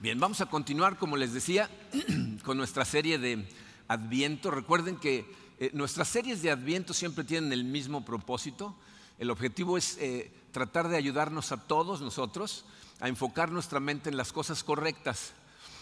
[0.00, 1.70] Bien, vamos a continuar, como les decía,
[2.44, 3.48] con nuestra serie de
[3.88, 4.50] Adviento.
[4.50, 5.24] Recuerden que
[5.58, 8.74] eh, nuestras series de Adviento siempre tienen el mismo propósito.
[9.18, 12.64] El objetivo es eh, tratar de ayudarnos a todos nosotros
[13.00, 15.32] a enfocar nuestra mente en las cosas correctas.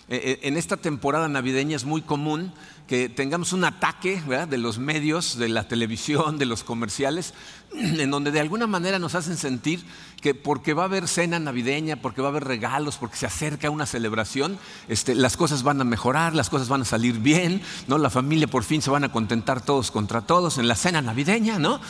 [0.09, 2.53] Eh, en esta temporada navideña es muy común
[2.87, 7.33] que tengamos un ataque de los medios, de la televisión, de los comerciales,
[7.75, 9.83] en donde de alguna manera nos hacen sentir
[10.21, 13.71] que porque va a haber cena navideña, porque va a haber regalos, porque se acerca
[13.71, 17.97] una celebración, este, las cosas van a mejorar, las cosas van a salir bien, ¿no?
[17.97, 21.59] la familia por fin se van a contentar todos contra todos en la cena navideña,
[21.59, 21.81] ¿no?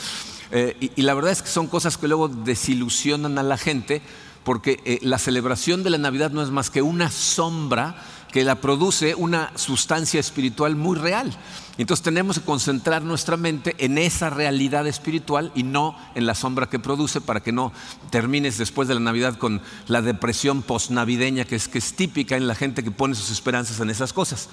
[0.51, 4.03] Eh, y la verdad es que son cosas que luego desilusionan a la gente
[4.43, 7.95] porque eh, la celebración de la Navidad no es más que una sombra
[8.31, 11.31] que la produce una sustancia espiritual muy real.
[11.77, 16.67] Entonces tenemos que concentrar nuestra mente en esa realidad espiritual y no en la sombra
[16.67, 17.71] que produce para que no
[18.09, 22.47] termines después de la Navidad con la depresión postnavideña que es, que es típica en
[22.47, 24.49] la gente que pone sus esperanzas en esas cosas.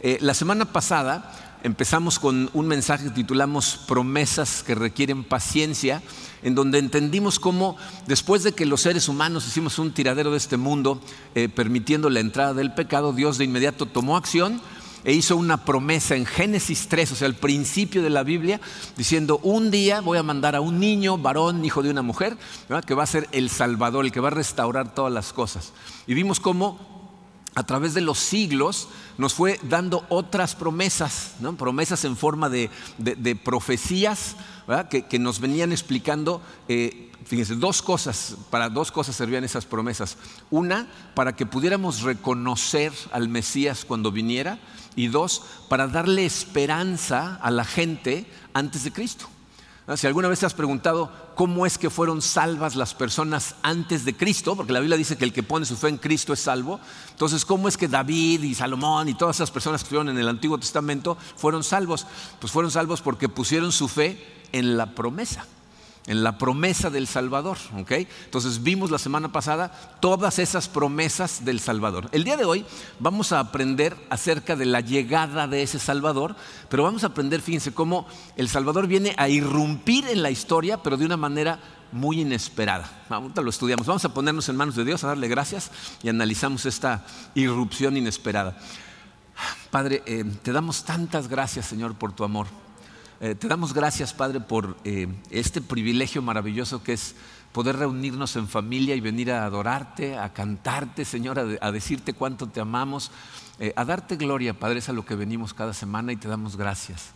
[0.00, 6.02] Eh, la semana pasada empezamos con un mensaje que titulamos Promesas que requieren paciencia,
[6.42, 10.56] en donde entendimos cómo después de que los seres humanos hicimos un tiradero de este
[10.56, 11.00] mundo,
[11.34, 14.60] eh, permitiendo la entrada del pecado, Dios de inmediato tomó acción
[15.04, 18.60] e hizo una promesa en Génesis 3, o sea, el principio de la Biblia,
[18.96, 22.36] diciendo, un día voy a mandar a un niño, varón, hijo de una mujer,
[22.86, 25.72] que va a ser el Salvador, el que va a restaurar todas las cosas.
[26.06, 26.91] Y vimos cómo
[27.54, 32.70] a través de los siglos nos fue dando otras promesas, promesas en forma de,
[33.44, 34.36] profecías
[34.88, 40.16] que, nos venían explicando, eh, fíjense, dos cosas, para dos cosas servían esas promesas.
[40.50, 44.58] Una, para que pudiéramos reconocer al Mesías cuando viniera,
[44.96, 49.26] y dos, para darle esperanza a la gente antes de Cristo.
[49.96, 54.16] Si alguna vez te has preguntado cómo es que fueron salvas las personas antes de
[54.16, 56.80] Cristo, porque la Biblia dice que el que pone su fe en Cristo es salvo,
[57.10, 60.28] entonces cómo es que David y Salomón y todas esas personas que estuvieron en el
[60.28, 62.06] Antiguo Testamento fueron salvos?
[62.40, 65.46] Pues fueron salvos porque pusieron su fe en la promesa
[66.06, 67.58] en la promesa del Salvador.
[67.74, 69.70] Entonces vimos la semana pasada
[70.00, 72.08] todas esas promesas del Salvador.
[72.12, 72.64] El día de hoy
[72.98, 76.34] vamos a aprender acerca de la llegada de ese Salvador,
[76.68, 80.96] pero vamos a aprender, fíjense, cómo el Salvador viene a irrumpir en la historia, pero
[80.96, 81.60] de una manera
[81.92, 83.04] muy inesperada.
[83.08, 83.86] Ahorita lo estudiamos.
[83.86, 85.70] Vamos a ponernos en manos de Dios, a darle gracias
[86.02, 87.04] y analizamos esta
[87.34, 88.58] irrupción inesperada.
[89.70, 92.46] Padre, eh, te damos tantas gracias, Señor, por tu amor.
[93.24, 97.14] Eh, te damos gracias, Padre, por eh, este privilegio maravilloso que es
[97.52, 102.60] poder reunirnos en familia y venir a adorarte, a cantarte, Señor, a, decirte cuánto te
[102.60, 103.12] amamos,
[103.60, 106.56] eh, a darte gloria, Padre, es a lo que venimos cada semana y te damos
[106.56, 107.10] gracias.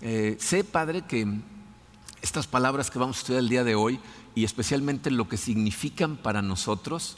[0.00, 1.26] sé, Padre, que
[2.22, 3.98] estas palabras que vamos a estudiar el día de hoy
[4.36, 7.16] y especialmente lo que significan para nosotros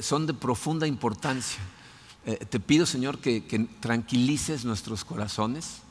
[0.00, 1.60] son de profunda importancia.
[2.24, 5.82] te pido, Señor, que tranquilices nuestros corazones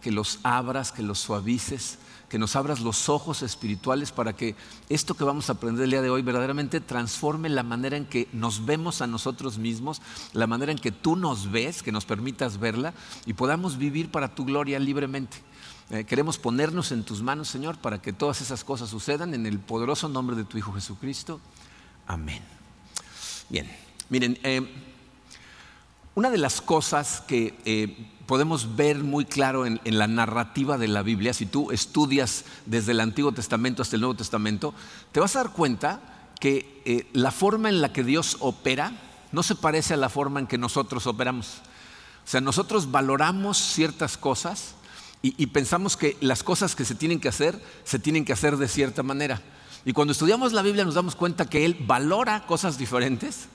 [0.00, 4.56] que los abras, que los suavices, que nos abras los ojos espirituales para que
[4.88, 8.28] esto que vamos a aprender el día de hoy verdaderamente transforme la manera en que
[8.32, 10.00] nos vemos a nosotros mismos,
[10.32, 12.94] la manera en que tú nos ves, que nos permitas verla
[13.26, 15.36] y podamos vivir para tu gloria libremente.
[15.90, 19.58] Eh, queremos ponernos en tus manos, Señor, para que todas esas cosas sucedan en el
[19.58, 21.40] poderoso nombre de tu Hijo Jesucristo.
[22.06, 22.42] Amén.
[23.50, 23.70] Bien,
[24.08, 24.66] miren, eh,
[26.14, 31.02] una de las cosas que eh, podemos ver muy claro en, la narrativa de la
[31.02, 34.74] Biblia, si tú estudias desde el Antiguo Testamento hasta el Nuevo Testamento,
[35.12, 36.00] te vas a dar cuenta
[36.40, 38.92] que eh, la forma en la que Dios opera
[39.32, 41.58] no se parece a la forma en que nosotros operamos.
[42.24, 44.74] O sea, nosotros valoramos ciertas cosas
[45.22, 48.56] y, y pensamos que las cosas que se tienen que hacer, se tienen que hacer
[48.56, 49.42] de cierta manera.
[49.84, 53.48] Y cuando estudiamos la Biblia nos damos cuenta que Él valora cosas diferentes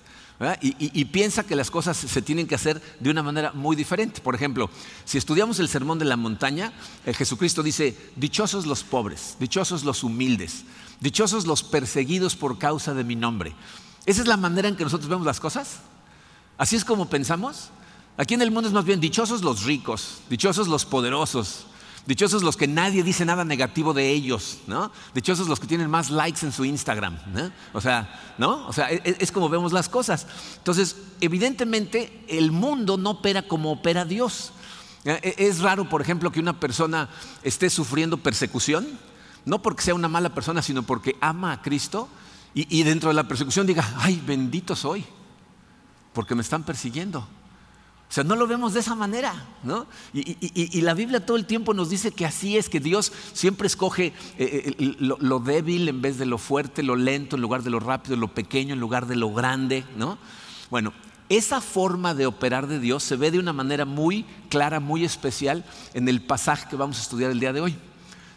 [0.62, 4.22] y, piensa que las cosas se tienen que hacer de una manera muy diferente.
[4.22, 4.70] Por ejemplo,
[5.04, 6.72] si estudiamos el Sermón de la Montaña,
[7.06, 10.64] eh, Jesucristo dice, dichosos los pobres, dichosos los humildes,
[11.02, 13.54] dichosos los perseguidos por causa de mi nombre.
[14.06, 15.80] ¿Esa es la manera en que nosotros vemos las cosas?
[16.58, 17.70] ¿Así es como pensamos?
[18.16, 21.66] Aquí en el mundo es más bien dichosos los ricos, dichosos los poderosos,
[22.10, 24.92] Dichosos los que nadie dice nada negativo de ellos, ¿no?
[25.14, 27.52] Dichosos los que tienen más likes en su Instagram, ¿no?
[27.72, 28.66] O sea, ¿no?
[28.68, 30.26] O sea, es, e, es, como vemos las cosas.
[30.58, 34.54] Entonces, evidentemente, el mundo no opera como opera Dios.
[35.06, 37.10] Eh, e, es raro, por ejemplo, que una persona
[37.44, 38.88] esté sufriendo persecución,
[39.46, 42.10] no porque sea una mala persona, sino porque ama a Cristo
[42.56, 45.06] y dentro de la persecución diga, ay, bendito soy,
[46.12, 47.28] porque me están persiguiendo.
[48.10, 49.86] O sea, no lo vemos de esa manera, ¿no?
[50.14, 54.14] Y, la Biblia todo el tiempo nos dice que así es, que Dios siempre escoge
[54.40, 57.80] eh, eh, lo, débil en vez de lo fuerte, lo lento en lugar de lo
[57.80, 60.18] rápido, lo pequeño en lugar de lo grande, ¿no?
[60.72, 60.92] Bueno,
[61.30, 65.64] esa forma de operar de Dios se ve de una manera muy clara, muy especial
[65.94, 67.76] en el pasaje que vamos a estudiar el día de hoy.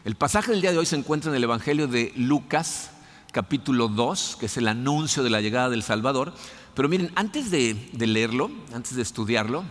[0.05, 2.91] El pasaje del día de hoy se encuentra en el Evangelio de Lucas,
[3.31, 6.35] capítulo 2, que es el anuncio de la llegada del Salvador.
[6.75, 9.65] Pero miren, antes de, leerlo, antes de estudiarlo,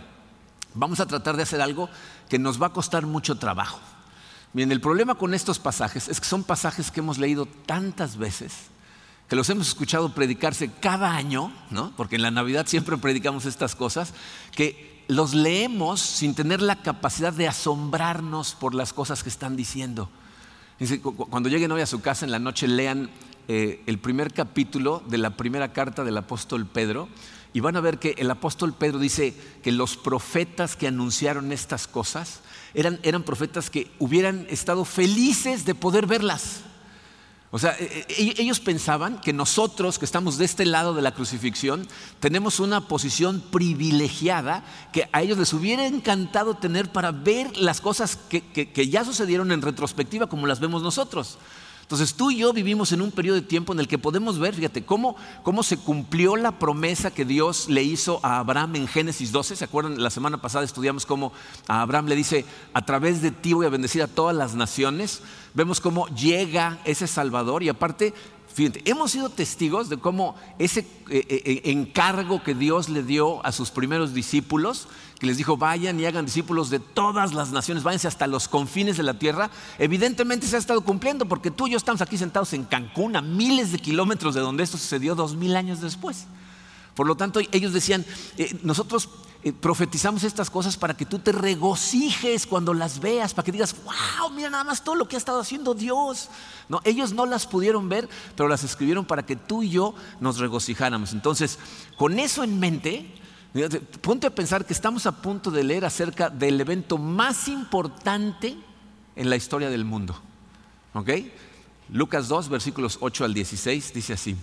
[0.73, 1.89] vamos a tratar de hacer algo
[2.29, 3.79] que nos va a costar mucho trabajo.
[4.53, 8.71] Miren, el problema con estos pasajes es que son pasajes que hemos leído tantas veces
[9.31, 11.93] que los hemos escuchado predicarse cada año, ¿no?
[11.95, 14.13] porque en la Navidad siempre predicamos estas cosas,
[14.51, 20.09] que los leemos sin tener la capacidad de asombrarnos por las cosas que están diciendo.
[21.29, 23.09] Cuando lleguen hoy a su casa en la noche, lean
[23.47, 27.09] eh, el primer capítulo de la primera carta del apóstol Pedro
[27.53, 31.87] y van a ver que el apóstol Pedro dice que los profetas que anunciaron estas
[31.87, 32.41] cosas
[32.73, 36.61] eran, eran profetas que hubieran estado felices de poder verlas.
[37.53, 41.13] O sea, e, e, ellos pensaban que nosotros que estamos de este lado de la
[41.13, 41.85] crucifixión
[42.21, 48.15] tenemos una posición privilegiada que a ellos les hubiera encantado tener para ver las cosas
[48.15, 51.37] que, que ya sucedieron en retrospectiva como las vemos nosotros.
[51.91, 54.55] Entonces tú y yo vivimos en un periodo de tiempo en el que podemos ver,
[54.55, 59.33] fíjate, cómo, cómo se cumplió la promesa que Dios le hizo a Abraham en Génesis
[59.33, 59.57] 12.
[59.57, 60.01] ¿Se acuerdan?
[60.01, 61.33] La semana pasada estudiamos cómo
[61.67, 65.21] a Abraham le dice, a través de ti voy a bendecir a todas las naciones.
[65.53, 68.13] Vemos cómo llega ese Salvador y aparte
[68.53, 73.51] Fíjate, hemos sido testigos de cómo ese eh, eh, encargo que Dios le dio a
[73.51, 74.87] sus primeros discípulos,
[75.19, 78.97] que les dijo, vayan y hagan discípulos de todas las naciones, váyanse hasta los confines
[78.97, 79.49] de la tierra,
[79.79, 83.21] evidentemente se ha estado cumpliendo, porque tú y yo estamos aquí sentados en Cancún, a
[83.21, 86.27] miles de kilómetros de donde esto sucedió dos mil años después.
[86.95, 88.05] Por lo tanto, ellos decían,
[88.37, 89.09] eh, nosotros
[89.43, 93.75] eh, profetizamos estas cosas para que tú te regocijes cuando las veas, para que digas,
[93.83, 96.29] wow, mira nada más todo lo que ha estado haciendo Dios.
[96.69, 100.37] No, ellos no las pudieron ver, pero las escribieron para que tú y yo nos
[100.37, 101.13] regocijáramos.
[101.13, 101.57] Entonces,
[101.97, 103.11] con eso en mente,
[104.01, 108.57] ponte a pensar que estamos a punto de leer acerca del evento más importante
[109.15, 110.15] en la historia del mundo.
[110.93, 111.09] ¿Ok?
[111.89, 114.35] Lucas 2, versículos 8 al 16, dice así.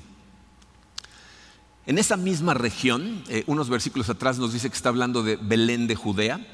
[1.88, 5.86] En esa misma región, eh, unos versículos atrás nos dice que está hablando de Belén
[5.86, 6.46] de Judea,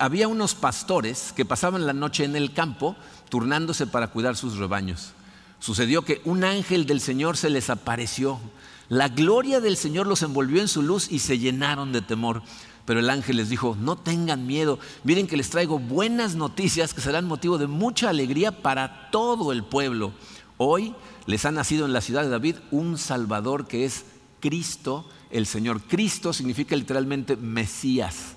[0.00, 2.96] había unos pastores que pasaban la noche en el campo
[3.28, 5.12] turnándose para cuidar sus rebaños.
[5.60, 8.40] Sucedió que un ángel del Señor se les apareció.
[8.88, 12.42] La gloria del Señor los envolvió en su luz y se llenaron de temor.
[12.86, 17.00] Pero el ángel les dijo, no tengan miedo, miren que les traigo buenas noticias que
[17.00, 20.10] serán motivo de mucha alegría para todo el pueblo.
[20.56, 20.92] Hoy
[21.26, 24.06] les ha nacido en la ciudad de David un Salvador que es
[24.40, 25.82] Cristo el Señor.
[25.82, 28.36] Cristo significa literalmente Mesías.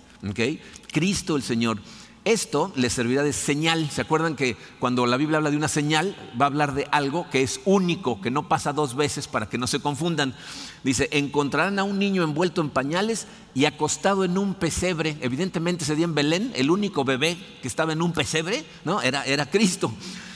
[0.92, 1.80] Cristo el Señor.
[2.26, 3.90] Esto les servirá de señal.
[3.90, 7.30] ¿Se acuerdan que cuando la Biblia habla de una señal, va a hablar de algo
[7.30, 10.36] que es único, que no pasa dos veces para que no se confundan?
[10.84, 13.26] Dice, encontrarán a un niño envuelto en pañales
[13.56, 15.18] y acostado en un pesebre.
[15.22, 19.02] Evidentemente se dio en Belén, el único bebé que estaba en un pesebre, ¿no?
[19.02, 19.92] Era, era Cristo.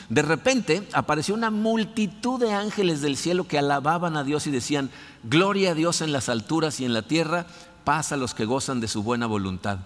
[0.09, 4.89] De repente apareció una multitud de ángeles del cielo que alababan a Dios y decían,
[5.23, 7.45] gloria a Dios en las alturas y en la tierra,
[7.83, 9.79] paz a los que gozan de su buena voluntad.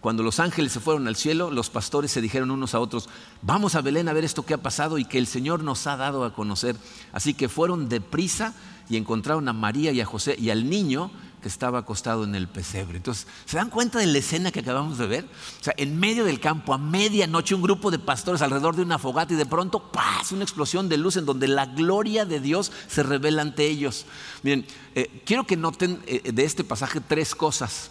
[0.00, 3.08] Cuando los ángeles se fueron al cielo, los pastores se dijeron unos a otros,
[3.40, 5.96] vamos a Belén a ver esto que ha pasado y que el Señor nos ha
[5.96, 6.76] dado a conocer.
[7.12, 8.52] Así que fueron deprisa
[8.88, 11.12] y encontraron a María y a José y al niño
[11.42, 12.96] que estaba acostado en el pesebre.
[12.96, 15.24] Entonces, ¿se dan cuenta de la escena que acabamos de ver?
[15.60, 18.98] O sea, en medio del campo, a medianoche, un grupo de pastores alrededor de una
[18.98, 20.32] fogata y de pronto, ¡paz!
[20.32, 24.06] Una explosión de luz en donde la gloria de Dios se revela ante ellos.
[24.42, 27.90] Miren, eh, quiero que noten eh, de este pasaje tres cosas.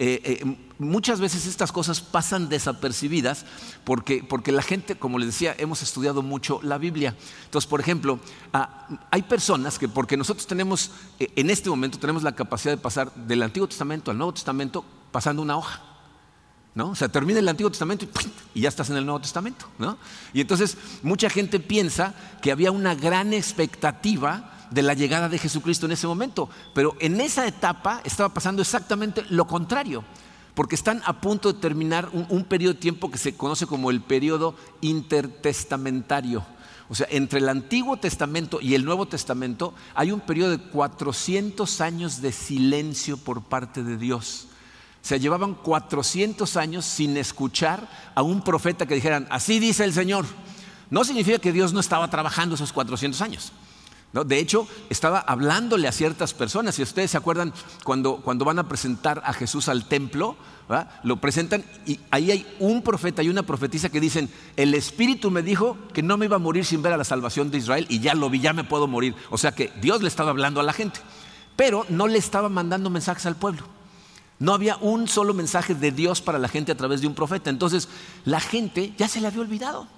[0.00, 3.44] Eh, eh, muchas veces estas cosas pasan desapercibidas
[3.82, 7.16] porque, porque, la gente, como les decía, hemos estudiado mucho la Biblia.
[7.46, 8.20] Entonces, por ejemplo,
[8.52, 12.80] ah, hay personas que porque nosotros tenemos, eh, en este momento tenemos la capacidad de
[12.80, 15.82] pasar del Antiguo Testamento al Nuevo Testamento pasando una hoja.
[16.76, 16.90] ¿No?
[16.90, 19.66] O sea, termina el Antiguo Testamento y, y, ya estás en el Nuevo Testamento.
[19.80, 19.98] ¿no?
[20.32, 25.86] Y entonces mucha gente piensa que había una gran expectativa de la llegada de Jesucristo
[25.86, 26.48] en ese momento.
[26.74, 30.04] Pero en esa etapa estaba pasando exactamente lo contrario,
[30.54, 34.00] porque están a punto de terminar un, periodo de tiempo que se conoce como el
[34.00, 36.44] periodo intertestamentario.
[36.90, 41.80] O sea, entre el Antiguo Testamento y el Nuevo Testamento hay un periodo de 400
[41.82, 44.48] años de silencio por parte de Dios.
[45.02, 50.24] Se llevaban 400 años sin escuchar a un profeta que dijeran, así dice el Señor.
[50.90, 53.52] No significa que Dios no estaba trabajando esos 400 años.
[54.12, 56.74] De hecho, estaba hablándole a ciertas personas.
[56.74, 57.52] Si ustedes se acuerdan,
[57.84, 60.36] cuando, cuando van a presentar a Jesús al templo,
[61.02, 65.42] lo presentan y ahí hay un profeta y una profetisa que dicen, el Espíritu me
[65.42, 68.00] dijo que no me iba a morir sin ver a la salvación de Israel y
[68.00, 69.14] ya lo vi, ya me puedo morir.
[69.30, 71.00] O sea que Dios le estaba hablando a la gente,
[71.56, 73.62] pero no le estaba mandando mensajes al pueblo.
[74.38, 77.50] No había un solo mensaje de Dios para la gente a través de un profeta.
[77.50, 77.88] Entonces
[78.24, 79.88] la gente ya se le había olvidado.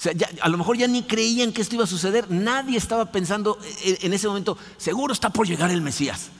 [0.00, 2.30] Sea, a lo mejor ya ni creían que esto iba a suceder.
[2.30, 6.30] Nadie estaba pensando en ese momento, seguro está por llegar el Mesías.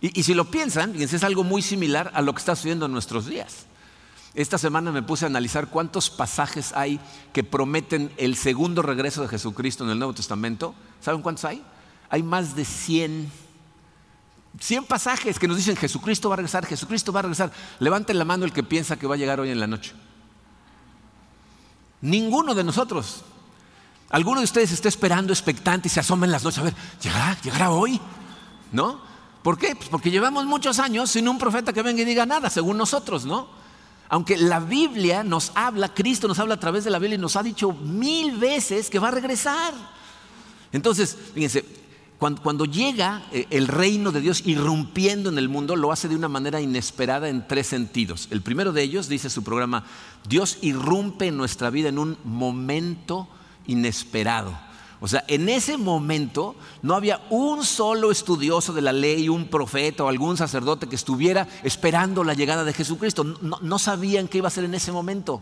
[0.00, 2.92] Y, si lo piensan, fíjense, es algo muy similar a lo que está sucediendo en
[2.92, 3.66] nuestros días.
[4.32, 7.00] Esta semana me puse a analizar cuántos pasajes hay
[7.32, 10.76] que prometen el segundo regreso de Jesucristo en el Nuevo Testamento.
[11.00, 11.64] ¿Saben cuántos hay?
[12.10, 13.28] Hay más de 100.
[14.60, 17.50] 100 pasajes que nos dicen Jesucristo va a regresar, Jesucristo va a regresar.
[17.80, 19.94] Levanten la mano el que piensa que va a llegar hoy en la noche.
[22.02, 23.22] Ninguno de nosotros.
[24.10, 27.38] Alguno de ustedes está esperando, expectante y se asoma en las noches a ver, ¿llegará?
[27.42, 28.00] ¿Llegará hoy?
[28.72, 29.00] ¿No?
[29.42, 29.74] ¿Por qué?
[29.76, 33.24] Pues porque llevamos muchos años sin un profeta que venga y diga nada, según nosotros,
[33.24, 33.48] ¿no?
[34.08, 37.36] Aunque la Biblia nos habla, Cristo nos habla a través de la Biblia y nos
[37.36, 39.72] ha dicho mil veces que va a regresar.
[40.72, 41.64] Entonces, fíjense,
[42.20, 46.28] cuando, llega eh, el reino de Dios irrumpiendo en el mundo, lo hace de una
[46.28, 48.28] manera inesperada en tres sentidos.
[48.30, 49.86] El primero de ellos, dice su programa,
[50.28, 53.26] Dios irrumpe en nuestra vida en un momento
[53.66, 54.52] inesperado.
[55.00, 60.04] O sea, en ese momento no había un solo estudioso de la ley, un profeta
[60.04, 63.24] o algún sacerdote que estuviera esperando la llegada de Jesucristo.
[63.24, 65.40] No, sabían qué iba a ser en ese momento.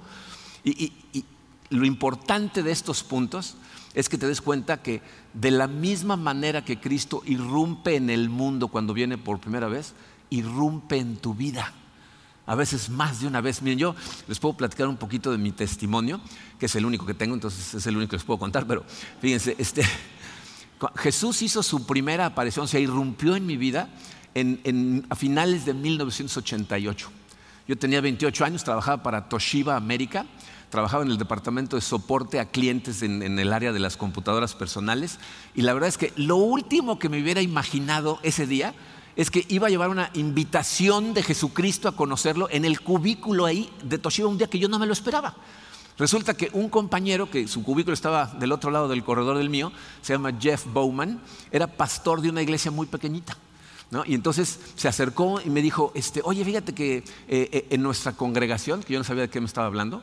[0.62, 1.24] Y, y
[1.70, 3.56] lo importante de estos puntos
[3.94, 5.02] es que te des cuenta que
[5.34, 9.94] de la misma manera que Cristo irrumpe en el mundo cuando viene por primera vez,
[10.30, 11.72] irrumpe en tu vida
[12.48, 13.60] a veces más de una vez.
[13.60, 13.94] Miren, yo
[14.26, 16.20] les puedo platicar un poquito de mi testimonio,
[16.58, 18.84] que es el único que tengo, entonces es el único que les puedo contar, pero
[19.20, 19.82] fíjense, este,
[20.96, 23.90] Jesús hizo su primera aparición, se irrumpió en mi vida
[25.10, 27.10] a finales de 1988.
[27.66, 30.24] Yo tenía 28 años, trabajaba para Toshiba América,
[30.70, 35.18] trabajaba en el departamento de soporte a clientes en, el área de las computadoras personales
[35.54, 38.74] y la verdad es que lo último que me hubiera imaginado ese día
[39.16, 43.70] es que iba a llevar una invitación de Jesucristo a conocerlo en el cubículo ahí
[43.82, 45.34] de Toshiba un día que yo no me lo esperaba.
[45.98, 49.72] Resulta que un compañero, que su cubículo estaba del otro lado del corredor del mío,
[50.00, 51.20] se llama Jeff Bowman,
[51.50, 53.36] era pastor de una iglesia muy pequeñita.
[54.06, 58.12] Y entonces se acercó y me dijo, este, oye, fíjate que eh, eh, en nuestra
[58.12, 60.02] congregación, que yo no sabía de qué me estaba hablando,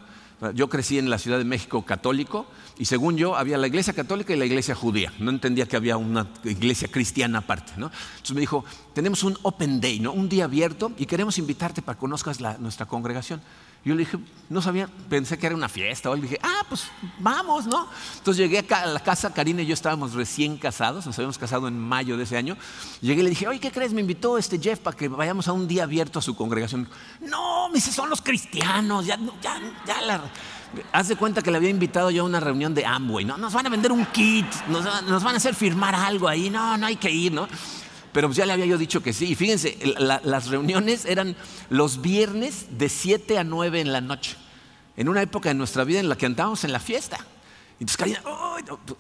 [0.53, 2.45] yo crecí en la Ciudad de México católico
[2.77, 5.13] y según yo había la iglesia católica y la iglesia judía.
[5.19, 7.73] No entendía que había una iglesia cristiana aparte.
[7.75, 10.11] Entonces me dijo, tenemos un open day, ¿no?
[10.11, 13.41] un día abierto y queremos invitarte para que conozcas nuestra congregación.
[13.85, 14.17] Yo le dije,
[14.49, 16.09] no sabía, pensé que era una fiesta.
[16.09, 16.87] O le dije, ah, pues
[17.19, 17.87] vamos, ¿no?
[18.17, 21.79] Entonces llegué a la casa, Karina y yo estábamos recién casados, nos habíamos casado en
[21.79, 22.57] mayo de ese año.
[23.01, 23.93] Llegué y le dije, oye, ¿qué crees?
[23.93, 26.89] Me invitó este Jeff para que vayamos a un día abierto a su congregación.
[27.21, 30.21] No, me dice, son los cristianos, ya, ya, ya la...
[30.91, 33.37] Haz cuenta que le había invitado yo a una reunión de Amway, ¿no?
[33.37, 34.83] Nos van a vender un kit, nos
[35.23, 37.47] van a hacer firmar algo ahí, no, no hay que ir, ¿no?
[38.15, 39.25] Pero ya le había yo dicho que sí.
[39.25, 41.35] Y fíjense, las reuniones eran
[41.69, 44.37] los viernes de 7 a 9 en la noche,
[44.95, 47.17] en una época de nuestra vida en la que andábamos en la fiesta.
[47.73, 48.21] Entonces Karina,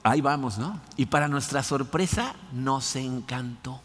[0.03, 0.81] ahí vamos, ¿no?
[0.97, 3.79] Y para nuestra sorpresa nos encantó.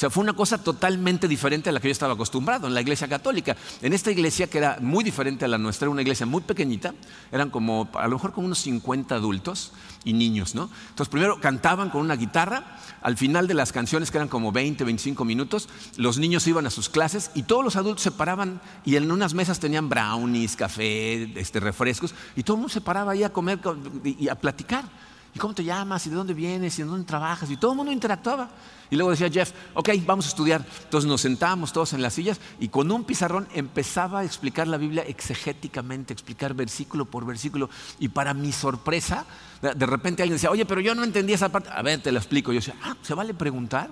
[0.00, 2.80] O sea, fue una cosa totalmente diferente a la que yo estaba acostumbrado en la
[2.80, 3.54] iglesia católica.
[3.82, 6.94] En esta iglesia, que era muy diferente a la nuestra, era una iglesia muy pequeñita,
[7.30, 10.70] eran como, a lo mejor como unos 50 adultos y niños, ¿no?
[10.88, 14.84] Entonces, primero cantaban con una guitarra, al final de las canciones, que eran como 20,
[14.84, 18.96] 25 minutos, los niños iban a sus clases y todos los adultos se paraban y
[18.96, 23.22] en unas mesas tenían brownies, café, este, refrescos, y todo el mundo se paraba ahí
[23.22, 23.58] a comer
[24.02, 24.86] y a platicar.
[25.34, 26.06] ¿Y cómo te llamas?
[26.06, 26.78] ¿Y de dónde vienes?
[26.78, 27.50] ¿Y en dónde trabajas?
[27.50, 28.48] Y todo el mundo interactuaba.
[28.90, 30.66] Y luego decía Jeff, ok, vamos a estudiar.
[30.84, 34.76] Entonces nos sentábamos todos en las sillas y con un pizarrón empezaba a explicar la
[34.76, 37.70] Biblia exegéticamente, explicar versículo por versículo.
[37.98, 39.24] Y para mi sorpresa,
[39.62, 41.70] de repente alguien decía, oye, pero yo no entendí esa parte.
[41.72, 42.52] A ver, te la explico.
[42.52, 43.90] Yo decía, ah, ¿se vale preguntar?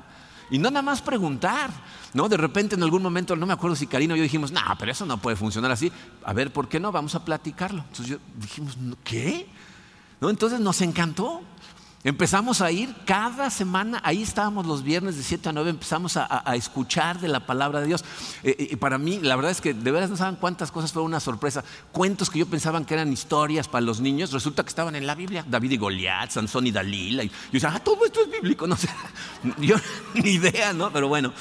[0.50, 1.71] Y no nada más preguntar,
[2.14, 2.28] ¿no?
[2.28, 4.90] De repente en algún momento, no me acuerdo si Karina o yo dijimos, no, pero
[4.90, 5.93] eso no puede funcionar así.
[6.25, 6.90] A ver, ¿por qué no?
[6.90, 7.83] Vamos a platicarlo.
[7.83, 9.47] Entonces yo dijimos, ¿qué?
[10.21, 10.31] ¿No?
[10.31, 11.43] Entonces nos encantó.
[12.05, 16.45] Empezamos a ir cada semana, ahí estábamos los viernes de 7 a 9, empezamos a,
[16.55, 18.05] escuchar de la palabra de Dios.
[18.45, 21.09] Eh, y para mí, la verdad es que de veras no saben cuántas cosas fueron
[21.09, 21.64] una sorpresa.
[21.90, 25.17] Cuentos que yo pensaba que eran historias para los niños, resulta que estaban en la
[25.17, 25.45] Biblia.
[25.49, 27.25] David y Goliat, Sansón y Dalila.
[27.25, 28.69] Y yo decía, ah, todo esto es bíblico.
[28.69, 28.88] No sé,
[29.59, 29.75] yo
[30.14, 30.93] ni idea, ¿no?
[30.93, 31.33] Pero bueno.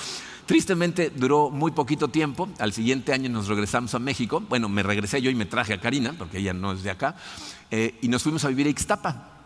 [0.48, 2.48] Tristemente duró muy poquito tiempo.
[2.60, 4.42] Al siguiente año nos regresamos a México.
[4.48, 7.16] Bueno, me regresé yo y me traje a Karina, porque ella no es de acá.
[7.70, 9.37] Eh, y nos fuimos a vivir a Ixtapa.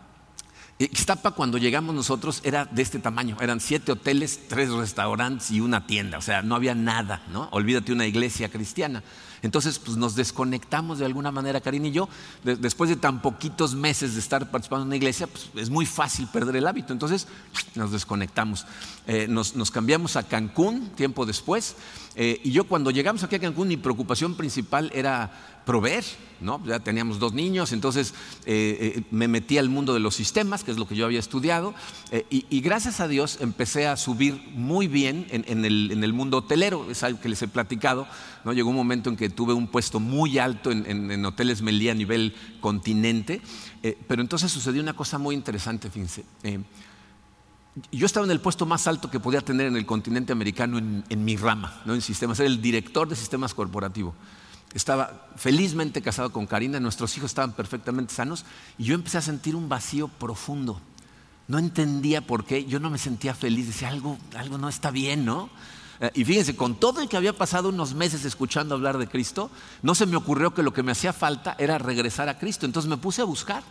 [0.86, 5.86] Ixtapa cuando llegamos nosotros era de este tamaño, eran siete hoteles, tres restaurantes y una
[5.86, 7.48] tienda, o sea, no había nada, ¿no?
[7.52, 9.02] Olvídate una iglesia cristiana.
[9.42, 12.08] Entonces, pues nos desconectamos de alguna manera, Karina y yo.
[12.44, 16.28] después de tan poquitos meses de estar participando en una iglesia, pues es muy fácil
[16.28, 16.92] perder el hábito.
[16.92, 17.26] Entonces,
[17.74, 18.64] nos desconectamos.
[19.06, 21.74] Eh, nos, cambiamos a Cancún tiempo después.
[22.16, 25.30] Eh, y yo cuando llegamos aquí a Cancún, mi preocupación principal era
[25.64, 26.04] proveer,
[26.40, 26.60] ¿no?
[26.66, 28.14] Ya teníamos dos niños, entonces
[28.46, 31.20] eh, eh, me metí al mundo de los sistemas, que es lo que yo había
[31.20, 31.74] estudiado,
[32.10, 37.02] eh, y, gracias a Dios empecé a subir muy bien en, el, mundo hotelero, es
[37.02, 38.06] algo que les he platicado,
[38.44, 38.52] ¿no?
[38.52, 42.34] Llegó un momento en que tuve un puesto muy alto en, Hoteles Melí a nivel
[42.60, 43.40] continente,
[44.08, 46.24] pero entonces sucedió una cosa muy interesante, fíjense.
[47.90, 51.24] Yo estaba en el puesto más alto que podía tener en el continente americano en,
[51.24, 51.94] mi rama, ¿no?
[51.94, 54.14] en sistemas, era el director de sistemas corporativos
[54.74, 58.44] estaba felizmente casado con Karina, nuestros hijos estaban perfectamente sanos
[58.78, 60.80] y yo empecé a sentir un vacío profundo.
[61.48, 65.24] No entendía por qué, yo no me sentía feliz, decía algo, algo no está bien,
[65.24, 65.50] ¿no?
[66.00, 69.50] Eh, y fíjense, con todo el que había pasado unos meses escuchando hablar de Cristo,
[69.82, 72.64] no se me ocurrió que lo que me hacía falta era regresar a Cristo.
[72.64, 73.62] Entonces me puse a buscar.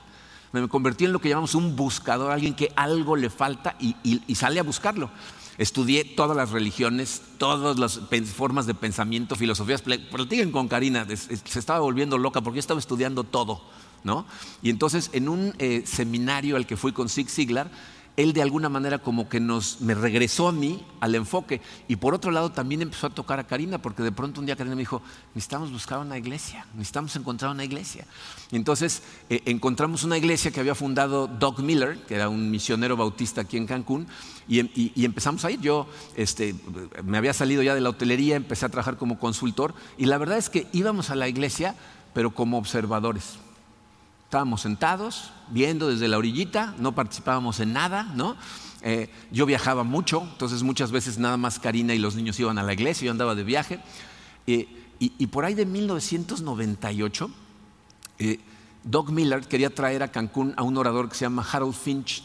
[0.52, 3.96] Me convertí en lo que llamamos un buscador, alguien que algo le falta y,
[4.36, 5.10] sale a buscarlo.
[5.58, 8.00] Estudié todas las religiones, todas las
[8.34, 9.82] formas de pensamiento, filosofías.
[9.82, 13.62] Platiquen con Karina, se estaba volviendo loca porque yo estaba estudiando todo.
[14.04, 14.26] ¿no?
[14.62, 17.70] Y entonces en un eh, seminario al que fui con Zig Ziglar,
[18.18, 21.62] él de alguna manera como que nos, me regresó a mí al enfoque.
[21.88, 24.56] Y por otro lado también empezó a tocar a Karina, porque de pronto un día
[24.56, 25.02] Karina me dijo,
[25.34, 28.06] necesitamos buscar una iglesia, necesitamos encontrar una iglesia.
[28.52, 32.98] Y entonces eh, encontramos una iglesia que había fundado Doug Miller, que era un misionero
[32.98, 34.08] bautista aquí en Cancún,
[34.48, 35.62] y, empezamos a ir.
[35.62, 36.56] Yo este,
[37.04, 40.38] me había salido ya de la hotelería, empecé a trabajar como consultor, y la verdad
[40.38, 41.76] es que íbamos a la iglesia,
[42.14, 43.38] pero como observadores.
[44.32, 48.38] Estábamos sentados, viendo desde la orillita, no participábamos en nada, ¿no?
[48.82, 52.64] Eh, yo viajaba mucho, entonces muchas veces nada más Karina y los niños iban a
[52.64, 53.82] la iglesia, yo andaba de viaje.
[54.48, 54.70] Eh,
[55.00, 57.30] y, por ahí de 1998,
[58.20, 58.40] eh,
[58.86, 62.24] Doug Miller quería traer a Cancún a un orador que se llama Harold Finch.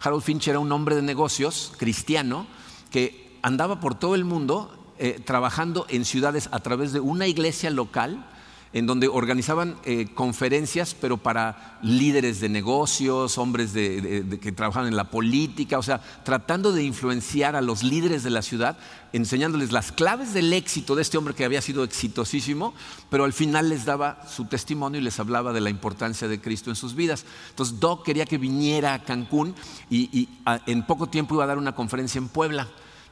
[0.00, 2.46] Harold Finch era un hombre de negocios cristiano
[2.90, 4.74] que andaba por todo el mundo
[5.26, 8.24] trabajando en ciudades a través de una iglesia local
[8.72, 15.10] en donde organizaban eh, conferencias, pero para líderes de negocios, hombres que trabajaban en la
[15.10, 18.78] política, o sea, tratando de influenciar a los líderes de la ciudad,
[19.12, 22.74] enseñándoles las claves del éxito de este hombre que había sido exitosísimo,
[23.10, 26.70] pero al final les daba su testimonio y les hablaba de la importancia de Cristo
[26.70, 27.24] en sus vidas.
[27.50, 29.54] Entonces, Doc quería que viniera a Cancún
[29.90, 30.28] y,
[30.66, 32.68] en poco tiempo iba a dar una conferencia en Puebla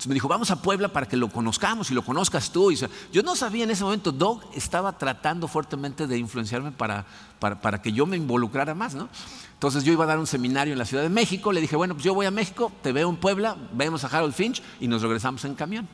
[0.06, 2.72] me dijo, vamos a Puebla para que lo conozcamos y lo conozcas tú.
[3.12, 7.04] Yo no sabía en ese momento, Doug estaba tratando fuertemente de influenciarme para,
[7.38, 8.94] para, que yo me involucrara más.
[8.94, 9.08] ¿no?
[9.54, 11.94] Entonces yo iba a dar un seminario en la Ciudad de México, le dije, bueno,
[11.94, 15.02] pues yo voy a México, te veo en Puebla, vemos a Harold Finch y nos
[15.02, 15.88] regresamos en camión.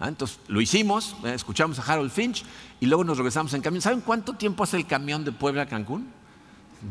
[0.00, 0.08] ¿Ah?
[0.08, 2.44] Entonces lo hicimos, eh, escuchamos a Harold Finch
[2.80, 3.82] y luego nos regresamos en camión.
[3.82, 6.08] ¿Saben cuánto tiempo hace el camión de Puebla a Cancún?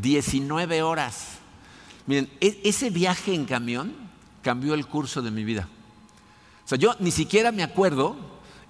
[0.01, 1.39] 19 horas.
[2.05, 3.93] Miren, e, ese viaje en camión
[4.41, 5.67] cambió el curso de mi vida.
[6.65, 8.15] O sea, yo ni siquiera me acuerdo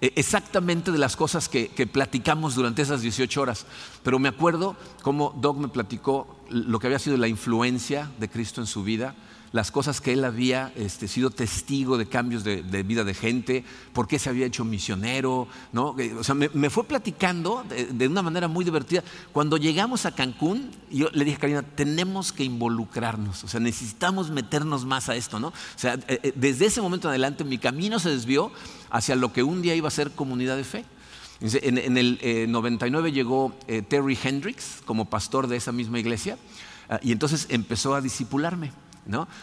[0.01, 3.65] eh, exactamente de las cosas que, que, platicamos durante esas 18 horas,
[4.03, 8.61] pero me acuerdo cómo Doug me platicó lo que había sido la influencia de Cristo
[8.61, 9.15] en su vida,
[9.53, 14.07] las cosas que él había este, sido testigo de cambios de, vida de gente, por
[14.07, 15.95] qué se había hecho misionero, ¿no?
[15.99, 19.03] Eh, o sea, me, fue platicando de, una manera muy divertida.
[19.31, 24.31] Cuando llegamos a Cancún, yo le dije a Karina, tenemos que involucrarnos, o sea, necesitamos
[24.31, 25.49] meternos más a esto, ¿no?
[25.49, 28.51] O sea, eh, eh, desde ese momento en adelante mi camino se desvió
[28.89, 30.83] hacia lo que un día iba a ser comunidad de fe.
[31.41, 33.53] En, el 99 llegó
[33.87, 36.37] Terry Hendricks como pastor de esa misma iglesia
[36.89, 38.71] ah, y entonces empezó a disipularme.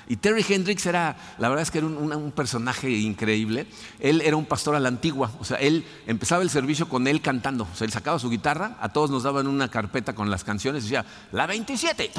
[0.09, 3.67] Y Terry Hendricks era, la verdad es que era un, personaje increíble.
[3.99, 7.21] Él era un pastor a la antigua, o sea, él empezaba el servicio con él
[7.21, 7.69] cantando.
[7.71, 10.85] O sea, él sacaba su guitarra, a todos nos daban una carpeta con las canciones,
[10.85, 12.11] decía, la 27,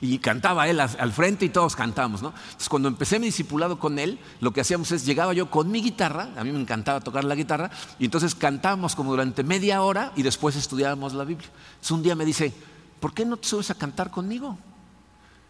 [0.00, 2.28] y cantaba él al frente y todos cantamos, ¿no?
[2.28, 5.82] Entonces, cuando empecé mi discipulado con él, lo que hacíamos es, llegaba yo con mi
[5.82, 10.12] guitarra, a mí me encantaba tocar la guitarra, y entonces cantábamos como durante media hora
[10.14, 11.48] y después estudiábamos la Biblia.
[11.70, 12.52] Entonces, un día me dice,
[13.00, 14.56] ¿por qué no te subes a cantar conmigo?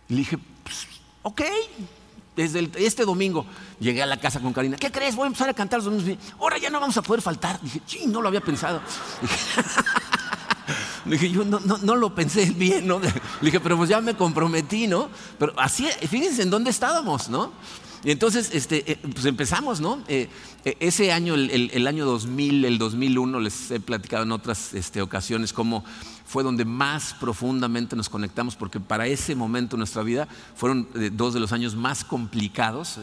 [0.09, 0.87] Y le dije, pues,
[1.23, 1.43] ok,
[2.37, 3.45] desde este domingo
[3.81, 4.77] llegué a la casa con Karina.
[4.77, 5.17] ¿Qué crees?
[5.17, 6.25] Voy a empezar a cantar los domingos.
[6.39, 7.61] Ahora ya no vamos a poder faltar.
[7.61, 8.81] Dije, sí, no lo había pensado.
[11.05, 13.01] Dije, yo no, lo pensé bien, ¿no?
[13.01, 15.09] Le dije, pero pues ya me comprometí, ¿no?
[15.39, 17.53] Pero así, fíjense en dónde estábamos, ¿no?
[18.05, 20.03] Y entonces, este, eh, pues empezamos, ¿no?
[20.07, 20.29] Eh,
[20.65, 25.53] eh, ese año, el, año 2000, el 2001, les he platicado en otras este, ocasiones
[25.53, 25.85] cómo
[26.29, 31.33] fue donde más profundamente nos conectamos, porque para ese momento en nuestra vida fueron dos
[31.33, 33.01] de los años más complicados,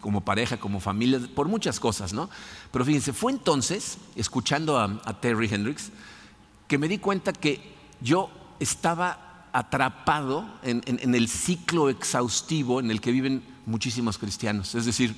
[0.00, 2.30] como pareja, como familia, por muchas cosas, ¿no?
[2.72, 5.90] Pero fíjense, fue entonces, escuchando a Terry Hendricks,
[6.66, 7.60] que me di cuenta que
[8.00, 14.74] yo estaba atrapado en, el ciclo exhaustivo en el que viven muchísimos cristianos.
[14.74, 15.14] Es decir,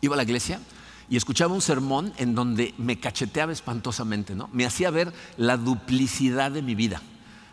[0.00, 0.60] iba a la iglesia
[1.10, 4.48] y escuchaba un sermón en donde me cacheteaba espantosamente, ¿no?
[4.52, 7.02] Me hacía ver la duplicidad de mi vida,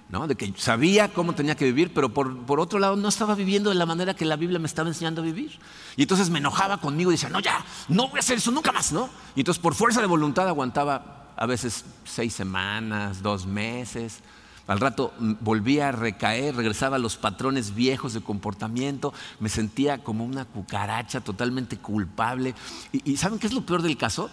[0.10, 0.28] ¿no?
[0.28, 3.72] De que sabía cómo tenía que vivir, pero por, por, otro lado no estaba viviendo
[3.72, 5.60] de la manera que la Biblia me estaba enseñando a vivir.
[5.96, 8.72] Y entonces me enojaba conmigo y decía, no, ya, no voy a hacer eso nunca
[8.72, 9.10] más, ¿no?
[9.36, 14.20] Y entonces por fuerza de voluntad aguantaba a veces seis semanas, dos meses,
[14.68, 20.04] al rato mm, volvía a recaer, regresaba a los patrones viejos de comportamiento, me sentía
[20.04, 22.54] como una cucaracha totalmente culpable.
[22.92, 24.30] ¿Y, saben qué es lo peor del caso?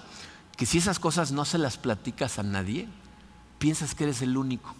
[0.56, 2.88] Que si esas cosas no se las platicas a nadie,
[3.58, 4.74] piensas que eres el único.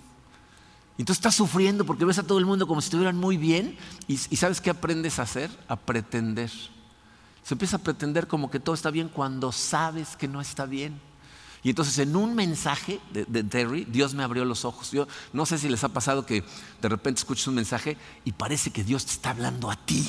[0.99, 4.14] Entonces estás sufriendo porque ves a todo el mundo como si estuvieran muy bien y,
[4.14, 5.51] y ¿sabes qué aprendes a hacer?
[5.67, 6.51] A pretender.
[7.43, 11.01] Se empieza a pretender como que todo está bien cuando sabes que no está bien.
[11.64, 14.90] Y entonces en un mensaje de, Terry, Dios me abrió los ojos.
[14.92, 16.44] Yo no sé si les ha pasado que
[16.83, 17.96] de repente escuchas un mensaje
[18.27, 20.07] y parece que Dios te está hablando a ti.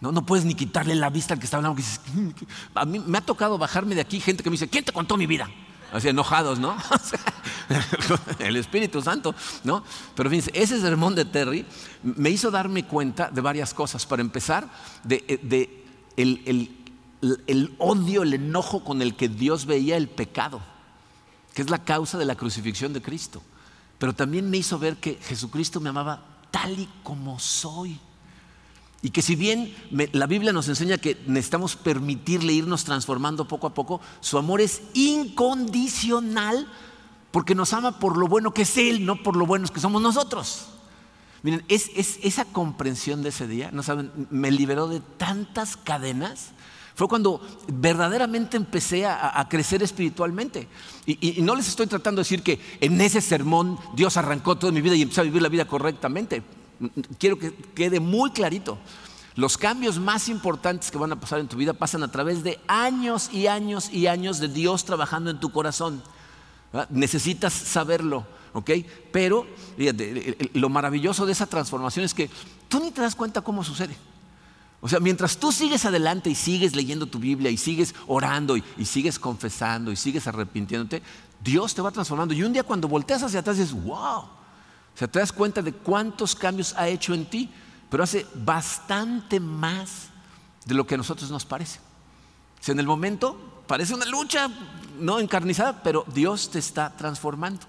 [0.00, 1.80] No, no puedes ni quitarle la vista al que está hablando.
[1.80, 2.30] Mm,
[2.74, 5.16] a mí me ha tocado bajarme de aquí gente que me dice, ¿quién te contó
[5.16, 5.48] mi vida?
[5.92, 6.76] Así enojados, ¿no?
[8.40, 9.84] el Espíritu Santo, ¿no?
[10.16, 11.64] Pero fíjense, ese sermón de Terry
[12.02, 14.04] me hizo darme cuenta de varias cosas.
[14.04, 14.68] Para empezar,
[15.04, 15.84] de, de
[16.16, 16.85] el, el
[17.46, 20.60] el odio, el enojo con el que Dios veía el pecado,
[21.54, 23.42] que es la causa de la crucifixión de Cristo.
[23.98, 27.98] Pero también me hizo ver que Jesucristo me amaba tal y como soy.
[29.02, 29.74] Y que si bien
[30.12, 34.82] la Biblia nos enseña que necesitamos permitirle irnos transformando poco a poco, su amor es
[34.94, 36.66] incondicional
[37.30, 40.02] porque nos ama por lo bueno que es Él, no por lo buenos que somos
[40.02, 40.68] nosotros.
[41.42, 46.52] Miren, es, esa comprensión de ese día, no saben, me liberó de tantas cadenas
[46.96, 50.66] fue cuando verdaderamente empecé a, crecer espiritualmente.
[51.04, 54.80] Y, no les estoy tratando de decir que en ese sermón Dios arrancó toda mi
[54.80, 56.42] vida y empecé a vivir la vida correctamente.
[57.18, 58.78] Quiero que quede muy clarito.
[59.34, 62.58] Los cambios más importantes que van a pasar en tu vida pasan a través de
[62.66, 66.02] años y años y años de Dios trabajando en tu corazón.
[66.88, 68.70] Necesitas saberlo, ¿ok?
[69.12, 69.46] Pero
[70.54, 72.30] lo maravilloso de esa transformación es que
[72.68, 73.94] tú ni te das cuenta cómo sucede.
[74.80, 78.62] O sea, mientras tú sigues adelante y sigues leyendo tu Biblia y sigues orando y,
[78.84, 81.02] sigues confesando y sigues arrepintiéndote,
[81.42, 82.34] Dios te va transformando.
[82.34, 85.72] Y un día cuando volteas hacia atrás dices, wow, o sea, te das cuenta de
[85.72, 87.50] cuántos cambios ha hecho en ti,
[87.90, 90.08] pero hace bastante más
[90.64, 91.80] de lo que a nosotros nos parece.
[92.60, 94.50] O sea, en el momento parece una lucha
[94.98, 97.66] no encarnizada, pero Dios te está transformando.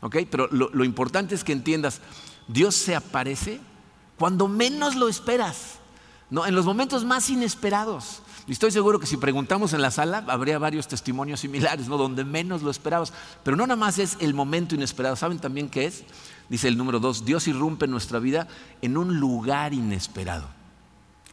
[0.00, 0.16] ¿Ok?
[0.30, 2.00] Pero lo importante es que entiendas,
[2.46, 3.60] Dios se aparece
[4.16, 5.78] cuando menos lo esperas.
[6.30, 8.22] No, en los momentos más inesperados.
[8.46, 11.96] Y estoy seguro que si preguntamos en la sala, habría varios testimonios similares, ¿no?
[11.96, 13.12] donde menos lo esperabas.
[13.42, 15.16] Pero no nada más es el momento inesperado.
[15.16, 16.04] ¿Saben también qué es?
[16.48, 18.48] Dice el número dos, Dios irrumpe en nuestra vida
[18.80, 20.48] en un lugar inesperado.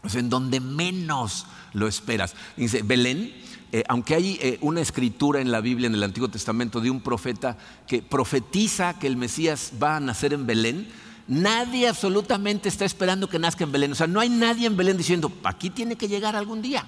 [0.03, 2.35] O sea, en donde menos lo esperas.
[2.57, 3.33] Dice, Belén,
[3.71, 7.01] eh, aunque hay eh, una escritura en la Biblia, en el Antiguo Testamento, de un
[7.01, 10.87] profeta que profetiza que el Mesías va a nacer en Belén,
[11.27, 13.91] Nadie absolutamente está esperando que nazca en Belén.
[13.91, 16.85] O sea, no hay nadie en Belén diciendo, aquí tiene que llegar algún día.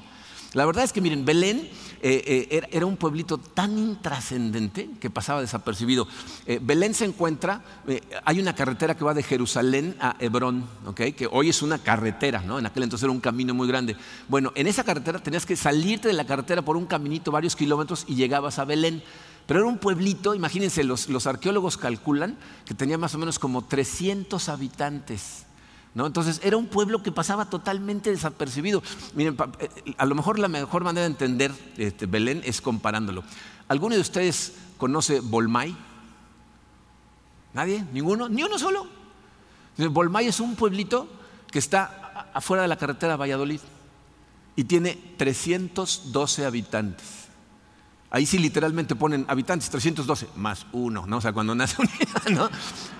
[0.53, 1.69] La verdad es que, miren, Belén
[2.01, 6.07] eh, eh, era, un pueblito tan intrascendente que pasaba desapercibido.
[6.45, 7.63] Eh, Belén se encuentra,
[8.23, 12.59] hay una carretera que va de Jerusalén a Hebrón, que hoy es una carretera, ¿no?
[12.59, 13.95] en aquel entonces era un camino muy grande.
[14.27, 18.05] Bueno, en esa carretera tenías que salirte de la carretera por un caminito varios kilómetros
[18.07, 19.03] y llegabas a Belén.
[19.47, 24.49] Pero era un pueblito, imagínense, los, arqueólogos calculan que tenía más o menos como 300
[24.49, 25.46] habitantes.
[25.97, 26.05] ¿No?
[26.05, 28.83] Entonces era un pueblo que pasaba totalmente desapercibido.
[29.15, 33.23] Miren, eh, a lo mejor la mejor manera de entender este, Belén es comparándolo.
[33.67, 35.75] ¿Alguno de ustedes conoce Bolmay?
[37.55, 37.83] ¿Nadie?
[37.93, 38.29] ¿Ninguno?
[38.29, 38.85] ¿Ni uno solo?
[39.89, 41.07] Bolmay es un pueblito
[41.49, 43.61] que está afuera de la carretera de Valladolid
[44.55, 47.07] y tiene 312 habitantes.
[48.11, 51.17] Ahí sí literalmente ponen habitantes 312 más uno, ¿no?
[51.17, 51.89] O sea, cuando nace un
[52.35, 52.51] ¿no?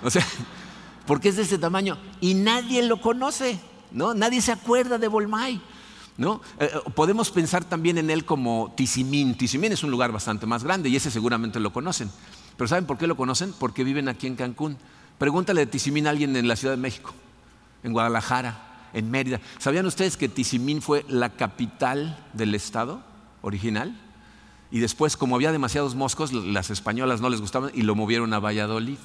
[0.02, 0.26] O sea,
[1.08, 3.58] porque es de ese tamaño y nadie lo conoce,
[3.92, 4.12] ¿no?
[4.12, 5.58] Nadie se acuerda de Bolmay,
[6.18, 6.42] ¿no?
[6.60, 9.34] Eh, eh, podemos pensar también en él como Tizimín.
[9.34, 12.10] Tizimín es un lugar bastante más grande y ese seguramente lo conocen.
[12.58, 13.54] Pero ¿saben por qué lo conocen?
[13.58, 14.76] Porque viven aquí en Cancún.
[15.16, 17.14] Pregúntale de Tizimín a alguien en la Ciudad de México,
[17.84, 19.40] en Guadalajara, en Mérida.
[19.56, 23.00] ¿Sabían ustedes que Tizimín fue la capital del estado
[23.40, 23.98] original?
[24.70, 28.40] Y después, como había demasiados moscos, las españolas no les gustaban y lo movieron a
[28.40, 28.98] Valladolid.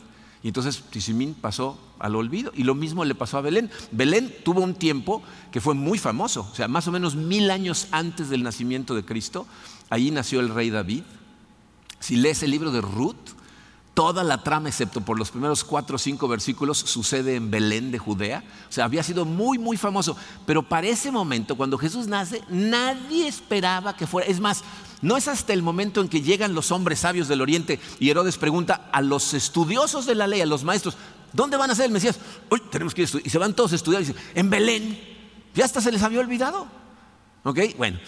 [0.43, 2.51] Y entonces Tizimín pasó al olvido.
[2.53, 3.71] Y lo mismo le pasó a Belén.
[3.91, 7.88] Belén tuvo un tiempo que fue muy famoso, o sea, más o menos mil años
[7.91, 9.47] antes del nacimiento de Cristo.
[9.89, 11.03] Allí nació el rey David.
[11.99, 13.15] Si lees el libro de Ruth,
[13.93, 17.99] toda la trama, excepto por los primeros cuatro o cinco versículos, sucede en Belén de
[17.99, 18.43] Judea.
[18.69, 20.17] O sea, había sido muy, muy famoso.
[20.45, 24.27] Pero para ese momento, cuando Jesús nace, nadie esperaba que fuera.
[24.27, 24.63] Es más,
[25.01, 28.38] no es hasta el momento en que llegan los hombres sabios del Oriente y Herodes
[28.38, 30.97] pregunta a los estudiosos de la ley, a los maestros,
[31.32, 32.19] ¿dónde van a ser el Mesías?
[32.49, 33.27] Hoy tenemos que ir a estudiar.
[33.27, 35.13] Y se van todos a estudiar y dicen, en Belén.
[35.53, 36.65] Ya hasta se les había olvidado.
[37.43, 37.60] ¿Ok?
[37.77, 37.99] Bueno,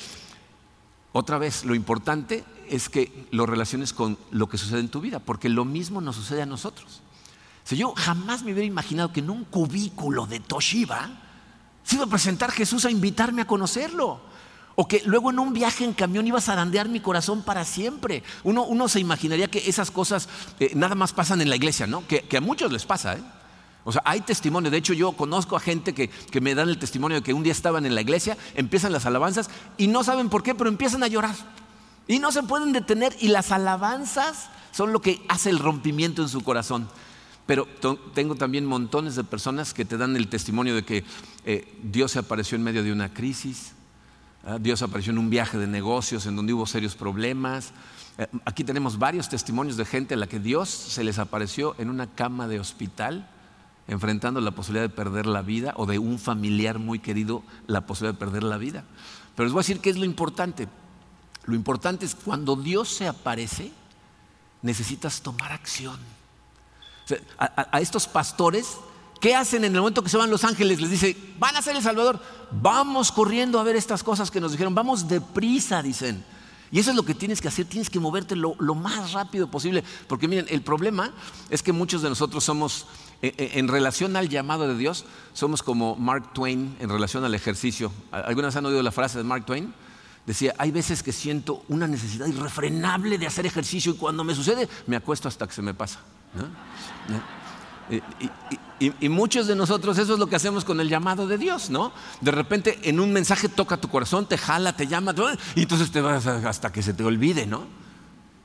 [1.11, 5.19] otra vez, lo importante es que lo relaciones con lo que sucede en tu vida,
[5.19, 7.01] porque lo mismo nos sucede a nosotros.
[7.63, 11.09] Si yo jamás me hubiera imaginado que en un cubículo de Toshiba
[11.83, 14.19] se iba a presentar Jesús a invitarme a conocerlo.
[14.77, 18.23] O que luego en un viaje en camión iba a zarandear mi corazón para siempre.
[18.43, 20.27] Uno, se imaginaría que esas cosas
[20.59, 22.05] eh, nada más pasan en la iglesia, ¿no?
[22.07, 23.23] Que, a muchos les pasa, ¿eh?
[23.85, 24.69] O sea, hay testimonio.
[24.69, 27.43] De hecho, yo conozco a gente que, que, me dan el testimonio de que un
[27.43, 31.03] día estaban en la iglesia, empiezan las alabanzas y no saben por qué, pero empiezan
[31.03, 31.35] a llorar.
[32.07, 36.29] Y no se pueden detener y las alabanzas son lo que hace el rompimiento en
[36.29, 36.87] su corazón.
[37.45, 37.67] Pero
[38.13, 41.03] tengo también montones de personas que te dan el testimonio de que
[41.45, 43.73] eh, Dios se apareció en medio de una crisis,
[44.47, 47.71] Ah, Dios apareció en un viaje de negocios en donde hubo serios problemas.
[48.19, 51.89] Eh, aquí tenemos varios testimonios de gente a la que Dios se les apareció en
[51.89, 53.27] una cama de hospital,
[53.87, 58.13] enfrentando la posibilidad de perder la vida o de un familiar muy querido la posibilidad
[58.13, 58.83] de perder la vida.
[59.35, 60.67] Pero les voy a decir qué es lo importante.
[61.45, 63.71] Lo importante es cuando Dios se aparece,
[64.61, 65.99] necesitas tomar acción.
[67.37, 68.77] a estos pastores
[69.25, 70.79] ¿Qué hacen en el momento que se van los ángeles?
[70.79, 72.19] Les dice, van a ser el Salvador.
[72.51, 74.75] Vamos corriendo a ver estas cosas que nos dijeron.
[74.75, 76.23] Vamos deprisa, dicen.
[76.71, 77.65] Y eso es lo que tienes que hacer.
[77.65, 79.83] Tienes que moverte lo, más rápido posible.
[80.07, 81.11] Porque miren, el problema
[81.49, 82.87] es que muchos de nosotros somos,
[83.21, 87.33] eh, eh, en relación al llamado de Dios, somos como Mark Twain en relación al
[87.33, 87.91] ejercicio.
[88.11, 89.73] ¿Algunas han oído la frase de Mark Twain?
[90.25, 94.67] Decía, hay veces que siento una necesidad irrefrenable de hacer ejercicio y cuando me sucede
[94.87, 95.99] me acuesto hasta que se me pasa.
[98.79, 101.93] Y, muchos de nosotros eso es lo que hacemos con el llamado de Dios, ¿no?
[102.21, 105.13] De repente en un mensaje toca tu corazón, te jala, te llama,
[105.55, 107.63] y entonces te vas hasta que se te olvide, ¿no?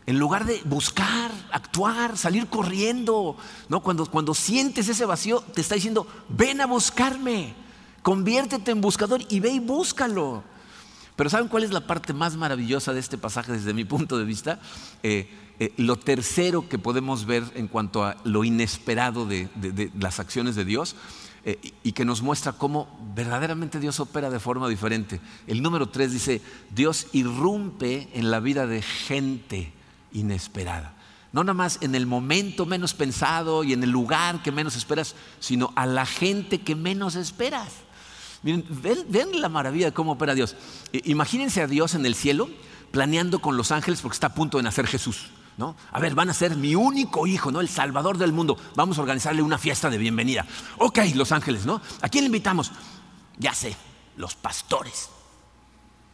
[0.07, 3.37] En lugar de buscar, actuar, salir corriendo,
[3.69, 3.81] ¿no?
[3.81, 7.55] Cuando, cuando sientes ese vacío, te está diciendo, ven a buscarme,
[8.03, 10.45] conviértete en buscador y ve y búscalo.
[11.21, 14.25] Pero ¿saben cuál es la parte más maravillosa de este pasaje desde mi punto de
[14.25, 14.59] vista?
[15.03, 15.29] Eh,
[15.59, 20.65] eh, lo tercero que podemos ver en cuanto a lo inesperado de, las acciones de
[20.65, 20.97] Dios
[21.45, 25.21] eh, y que nos muestra cómo verdaderamente Dios opera de forma diferente.
[25.47, 29.75] El número tres dice, Dios irrumpe en la vida de gente
[30.13, 30.95] inesperada.
[31.35, 35.15] No nada más en el momento menos pensado y en el lugar que menos esperas,
[35.39, 37.90] sino a la gente que menos esperas.
[38.43, 38.65] Miren,
[39.09, 40.57] ven, la maravilla de cómo opera Dios.
[40.93, 42.49] Imagínense a Dios en el cielo
[42.91, 45.31] planeando con los ángeles porque está a punto de nacer Jesús.
[45.59, 45.77] ¿no?
[45.93, 47.61] A ver, van a ser mi único hijo, ¿no?
[47.61, 48.57] El salvador del mundo.
[48.77, 50.47] Vamos a organizarle una fiesta de bienvenida.
[50.79, 51.83] Ok, los ángeles, ¿no?
[52.01, 52.73] ¿A quién le invitamos?
[53.37, 53.77] Ya sé,
[54.17, 55.11] los pastores.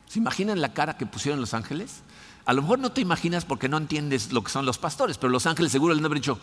[0.08, 2.02] ¿Se imaginan la cara que pusieron los ángeles?
[2.44, 5.30] A lo mejor no te imaginas porque no entiendes lo que son los pastores, pero
[5.30, 6.38] los ángeles seguro les han dicho,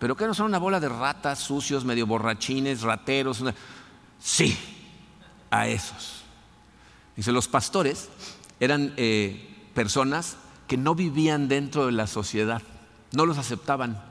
[0.00, 3.42] ¿pero qué no son una bola de ratas, sucios, medio borrachines, rateros?
[4.20, 4.56] Sí,
[5.50, 6.22] a esos.
[7.16, 8.08] Dice, los pastores
[8.60, 12.62] eran eh, personas que no vivían dentro de la sociedad,
[13.12, 14.02] no los aceptaban,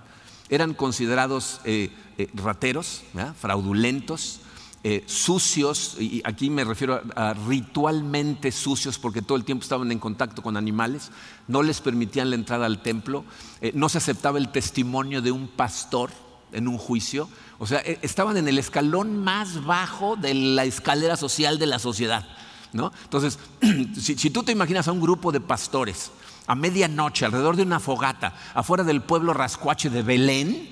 [0.50, 3.04] eran considerados eh, eh, rateros,
[3.40, 4.42] fraudulentos,
[5.06, 10.42] sucios, y aquí me refiero a, ritualmente sucios porque todo el tiempo estaban en contacto
[10.42, 11.12] con animales,
[11.50, 13.26] no les permitían la entrada al templo,
[13.74, 16.12] no se aceptaba el testimonio de un pastor
[16.52, 17.30] en un juicio,
[17.60, 21.80] o sea, e, estaban en el escalón más bajo de la escalera social de la
[21.80, 22.26] sociedad.
[22.74, 22.92] ¿no?
[23.04, 23.40] Entonces,
[24.00, 26.12] si, tú te imaginas a un grupo de pastores
[26.46, 30.70] a medianoche alrededor de una fogata afuera del pueblo rascuache de Belén,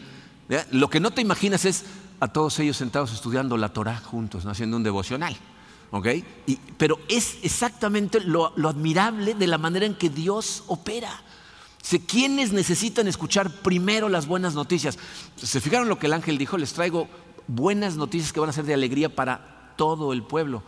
[0.71, 1.85] lo que no te imaginas es
[2.19, 5.35] a todos ellos sentados estudiando la Torah juntos, haciendo un devocional.
[6.77, 11.11] pero es exactamente lo, lo admirable de la manera en que Dios opera.
[12.07, 14.97] ¿Quiénes necesitan escuchar primero las buenas noticias?
[15.35, 16.57] ¿Se fijaron lo que el ángel dijo?
[16.57, 17.07] Les traigo
[17.47, 20.63] buenas noticias que van a ser de alegría para todo el pueblo.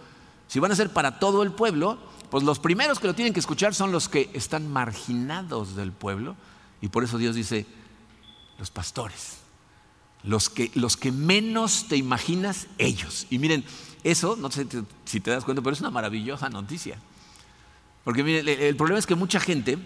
[0.47, 1.97] Si van a ser para todo el pueblo,
[2.29, 6.35] pues los primeros que lo tienen que escuchar son los que están marginados del pueblo.
[6.81, 7.65] Y por eso Dios dice,
[8.59, 9.37] los pastores.
[10.23, 13.25] Los que, los que menos te imaginas, ellos.
[13.29, 13.63] Y miren,
[14.03, 14.67] eso, no sé
[15.05, 16.99] si te das cuenta, pero es una maravillosa noticia.
[18.03, 19.77] Porque miren, el problema es que mucha gente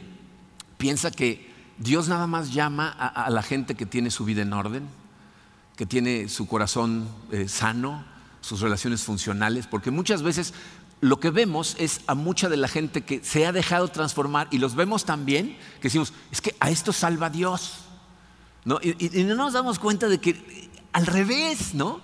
[0.82, 4.90] piensa que Dios nada más llama a, la gente que tiene su vida en orden,
[5.76, 8.04] que tiene su corazón eh, sano,
[8.42, 10.56] sus relaciones funcionales, porque muchas veces
[11.00, 14.58] lo que vemos es a mucha de la gente que se ha dejado transformar y
[14.58, 17.74] los vemos también que decimos, es que a esto salva Dios.
[18.66, 18.80] ¿no?
[18.82, 22.02] Y, no nos damos cuenta de que al revés, ¿no?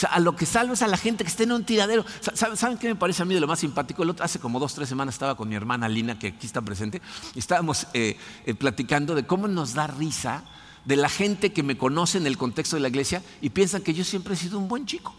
[0.00, 2.06] Sea, a lo que salva es a la gente que esté en un tiradero.
[2.32, 4.02] ¿Saben qué me parece a mí de lo más simpático?
[4.20, 7.02] hace como dos, tres semanas estaba con mi hermana Lina, que aquí está presente,
[7.34, 10.42] y estábamos eh, eh, platicando de cómo nos da risa
[10.86, 13.92] de la gente que me conoce en el contexto de la iglesia y piensa que
[13.92, 15.14] yo siempre he sido un buen chico,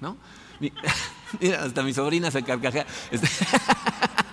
[0.00, 0.16] ¿no?
[1.40, 2.84] Mira, hasta mi sobrina se carcajea.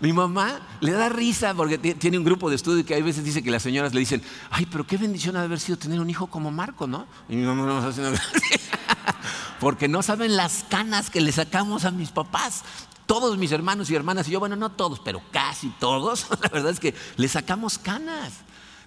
[0.00, 3.42] Mi mamá le da risa porque tiene un grupo de estudio que hay veces dice
[3.42, 6.50] que las señoras le dicen, ay, pero qué bendición haber sido tener un hijo como
[6.50, 7.06] Marco, ¿no?
[7.28, 8.20] Y mi mamá no hace nada.
[9.60, 12.62] porque no saben las canas que le sacamos a mis papás.
[13.06, 16.72] Todos mis hermanos y hermanas y yo, bueno, no todos, pero casi todos, la verdad
[16.72, 18.32] es que le sacamos canas.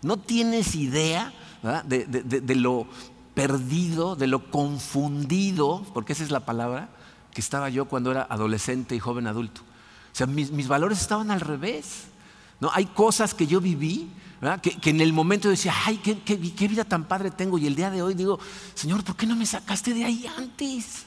[0.01, 1.33] No tienes idea
[1.85, 2.87] de, lo
[3.33, 6.89] perdido, de lo confundido, porque esa es la palabra,
[7.33, 9.61] que estaba yo cuando era adolescente y joven adulto.
[10.11, 12.05] O sea, mis, valores estaban al revés.
[12.59, 12.69] ¿no?
[12.73, 14.09] Hay cosas que yo viví
[14.61, 17.57] que, en el momento decía, ay, qué, qué, vida tan padre tengo.
[17.57, 18.39] Y el día de hoy digo,
[18.73, 21.05] Señor, ¿por qué no me sacaste de ahí antes?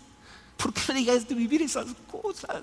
[0.56, 2.62] ¿Por qué me dejaste vivir esas cosas?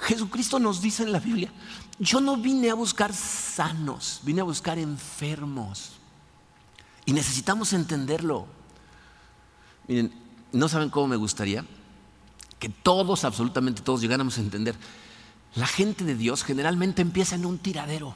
[0.00, 1.52] Jesucristo nos dice en la Biblia,
[1.98, 5.92] yo no vine a buscar sanos, vine a buscar enfermos.
[7.04, 8.46] Y necesitamos entenderlo.
[9.86, 10.12] Miren,
[10.52, 11.64] no saben cómo me gustaría
[12.58, 14.74] que todos, absolutamente todos, llegáramos a entender.
[15.54, 18.14] La gente de Dios generalmente empieza en un tiradero.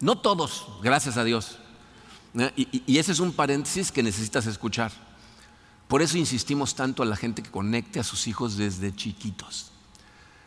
[0.00, 1.58] No todos, gracias a Dios.
[2.34, 2.52] ¿Eh?
[2.86, 4.92] Y, ese es un paréntesis que necesitas escuchar.
[5.88, 9.70] Por eso insistimos tanto a la gente que conecte a sus hijos desde chiquitos.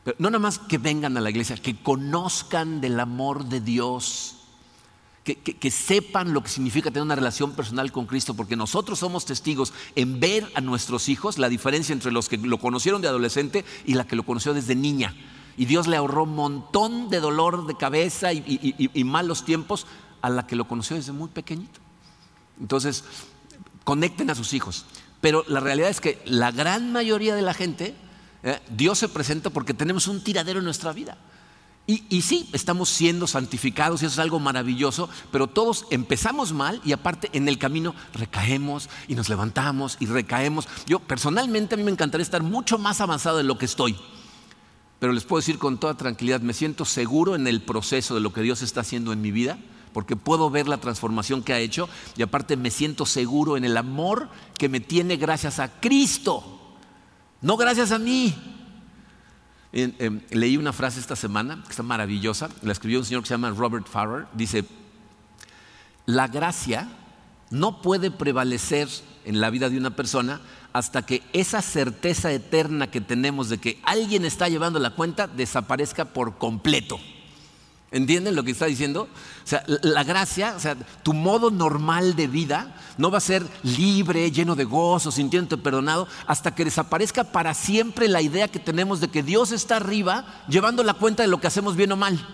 [0.03, 4.40] Pero no nada más que vengan a la iglesia, que conozcan del amor de Dios
[5.23, 9.71] que, sepan lo que significa tener una relación personal con Cristo, porque nosotros somos testigos
[9.95, 13.93] en ver a nuestros hijos la diferencia entre los que lo conocieron de adolescente y
[13.93, 15.15] la que lo conoció desde niña.
[15.57, 19.85] Y Dios le ahorró un montón de dolor de cabeza y, malos tiempos
[20.21, 21.79] a la que lo conoció desde muy pequeñito.
[22.59, 23.03] Entonces,
[23.83, 24.85] conecten a sus hijos.
[25.19, 27.93] Pero la realidad es que la gran mayoría de la gente,
[28.41, 31.17] eh, Dios se presenta porque tenemos un tiradero en nuestra vida.
[31.87, 36.93] Y, sí, estamos siendo santificados y eso es algo maravilloso, pero todos empezamos mal y
[36.93, 40.69] aparte en el camino recaemos y nos levantamos y recaemos.
[40.85, 43.97] Yo personalmente a mí me encantaría estar mucho más avanzado de lo que estoy,
[44.99, 48.31] pero les puedo decir con toda tranquilidad, me siento seguro en el proceso de lo
[48.31, 49.57] que Dios está haciendo en mi vida,
[49.91, 53.75] porque puedo ver la transformación que ha hecho y aparte me siento seguro en el
[53.75, 56.77] amor que me tiene gracias a Cristo,
[57.41, 58.33] no gracias a mí.
[59.73, 63.33] Em, leí una frase esta semana que está maravillosa, la escribió un señor que se
[63.35, 64.65] llama Robert Farrer, dice,
[66.05, 66.89] la gracia
[67.51, 68.89] no puede prevalecer
[69.23, 70.41] en la vida de una persona
[70.73, 76.05] hasta que esa certeza eterna que tenemos de que alguien está llevando la cuenta desaparezca
[76.05, 76.99] por completo.
[77.93, 79.09] ¿Entienden lo que está diciendo?
[79.43, 83.45] O sea, la gracia, o sea, tu modo normal de vida no va a ser
[83.63, 89.01] libre, lleno de gozo, sintiéndote perdonado, hasta que desaparezca para siempre la idea que tenemos
[89.01, 92.25] de que Dios está arriba llevando la cuenta de lo que hacemos bien o mal.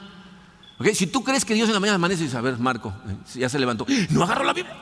[0.94, 3.40] Si tú crees que Dios en la mañana amanece y dice, a ver, Marco, eh,
[3.40, 4.78] ya se levantó, no agarro la Biblia.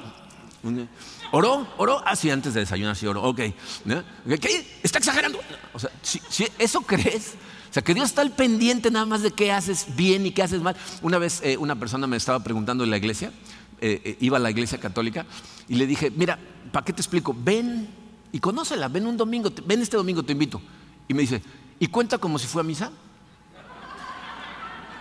[1.31, 1.67] ¿Oró?
[1.77, 2.01] ¿Oró?
[2.05, 3.23] Ah, sí, antes de desayunar, sí, oró.
[3.23, 3.37] Ok.
[3.37, 4.79] ¿Qué?
[4.83, 5.39] ¿Está exagerando?
[5.73, 6.19] O sea, si
[6.59, 7.35] eso crees,
[7.75, 10.61] sea, que Dios está al pendiente nada más de qué haces bien y qué haces
[10.61, 10.77] mal.
[11.01, 13.33] Una vez eh, una persona me estaba preguntando en la iglesia,
[13.81, 15.25] eh, eh, iba a la iglesia católica,
[15.67, 16.39] y le dije, mira,
[16.71, 17.35] ¿para qué te explico?
[17.37, 17.89] Ven
[18.31, 20.61] y conócela, ven un domingo, ven este domingo, te invito.
[21.09, 21.41] Y me dice,
[21.77, 22.91] ¿y cuenta como si fue a misa?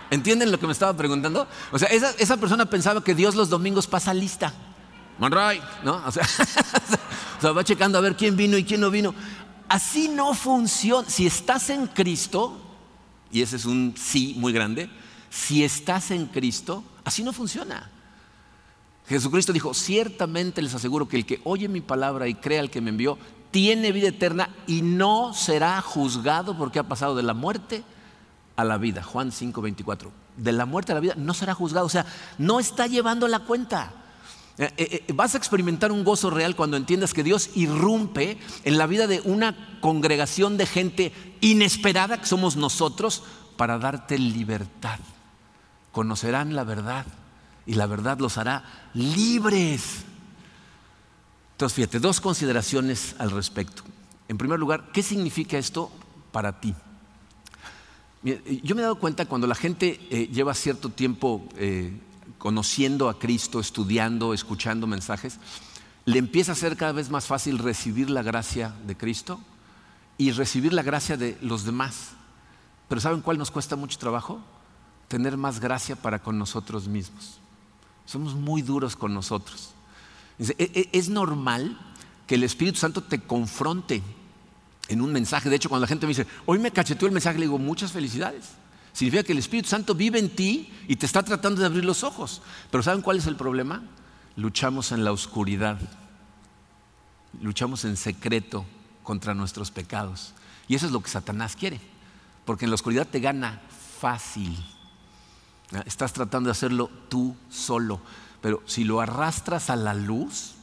[0.09, 1.47] ¿Entienden lo que me estaba preguntando?
[1.71, 4.53] O sea, esa, persona pensaba que Dios los domingos pasa lista.
[5.17, 6.03] Monroy, ¿no?
[6.05, 6.23] O sea,
[7.37, 9.15] o sea, va checando a ver quién vino y quién no vino.
[9.69, 11.09] Así no funciona.
[11.09, 12.64] Si estás en Cristo,
[13.35, 14.89] y ese es un sí muy grande,
[15.29, 17.91] si estás en Cristo, así no funciona.
[19.09, 22.79] Jesucristo dijo, ciertamente les aseguro que el que oye mi palabra y crea al que
[22.79, 23.17] me envió,
[23.51, 27.83] tiene vida eterna y no será juzgado porque ha pasado de la muerte
[28.55, 29.03] a la vida.
[29.03, 30.13] Juan 5, 24.
[30.37, 31.87] De la muerte a la vida no será juzgado.
[31.87, 32.05] O sea,
[32.37, 33.91] no está llevando la cuenta.
[34.57, 38.77] Eh, eh, eh, vas a experimentar un gozo real cuando entiendas que Dios irrumpe en
[38.77, 41.11] la vida de una congregación de gente
[41.45, 43.23] inesperada que somos nosotros
[43.55, 44.99] para darte libertad.
[45.91, 47.05] Conocerán la verdad
[47.65, 50.03] y la verdad los hará libres.
[51.51, 53.83] Entonces, fíjate, dos consideraciones al respecto.
[54.27, 55.91] En primer lugar, ¿qué significa esto
[56.31, 56.73] para ti?
[58.63, 61.95] Yo me he dado cuenta cuando la gente eh, lleva cierto tiempo eh,
[62.39, 65.37] conociendo a Cristo, estudiando, escuchando mensajes,
[66.05, 69.39] le empieza a ser cada vez más fácil recibir la gracia de Cristo
[70.17, 72.11] y recibir la gracia de los demás.
[72.87, 74.39] Pero ¿saben cuál nos cuesta mucho trabajo?
[75.07, 77.39] Tener más gracia para con nosotros mismos.
[78.05, 79.71] Somos muy duros con nosotros.
[80.39, 81.77] E, e, es normal
[82.27, 84.01] que el Espíritu Santo te confronte
[84.87, 85.49] en un mensaje.
[85.49, 87.91] De hecho, cuando la gente me dice, hoy me cacheteó el mensaje, le digo, muchas
[87.91, 88.51] felicidades.
[88.93, 92.03] Significa que el Espíritu Santo vive en ti y te está tratando de abrir los
[92.03, 92.41] ojos.
[92.71, 93.83] Pero ¿saben cuál es el problema?
[94.37, 95.79] Luchamos en la oscuridad.
[97.41, 98.65] Luchamos en secreto
[99.05, 100.33] contra nuestros pecados.
[100.67, 101.79] Y eso es lo que Satanás quiere.
[102.43, 103.61] Porque en la oscuridad te gana
[103.99, 104.57] fácil.
[105.85, 108.01] Estás tratando de hacerlo tú solo.
[108.41, 110.55] Pero si lo arrastras a la luz,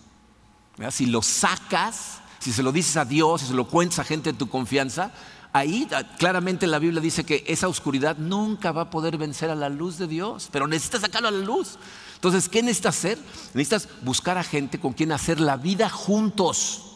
[0.90, 4.32] si lo sacas, si se lo dices a Dios, si se lo cuentas a gente
[4.32, 5.12] de tu confianza,
[5.53, 9.55] ahí ah, claramente la Biblia dice que esa oscuridad nunca va a poder vencer a
[9.55, 11.78] la luz de Dios, pero necesitas sacarlo a la luz.
[12.14, 13.18] Entonces, ¿qué necesitas hacer?
[13.55, 16.91] Necesitas buscar a gente con quien hacer la vida juntos.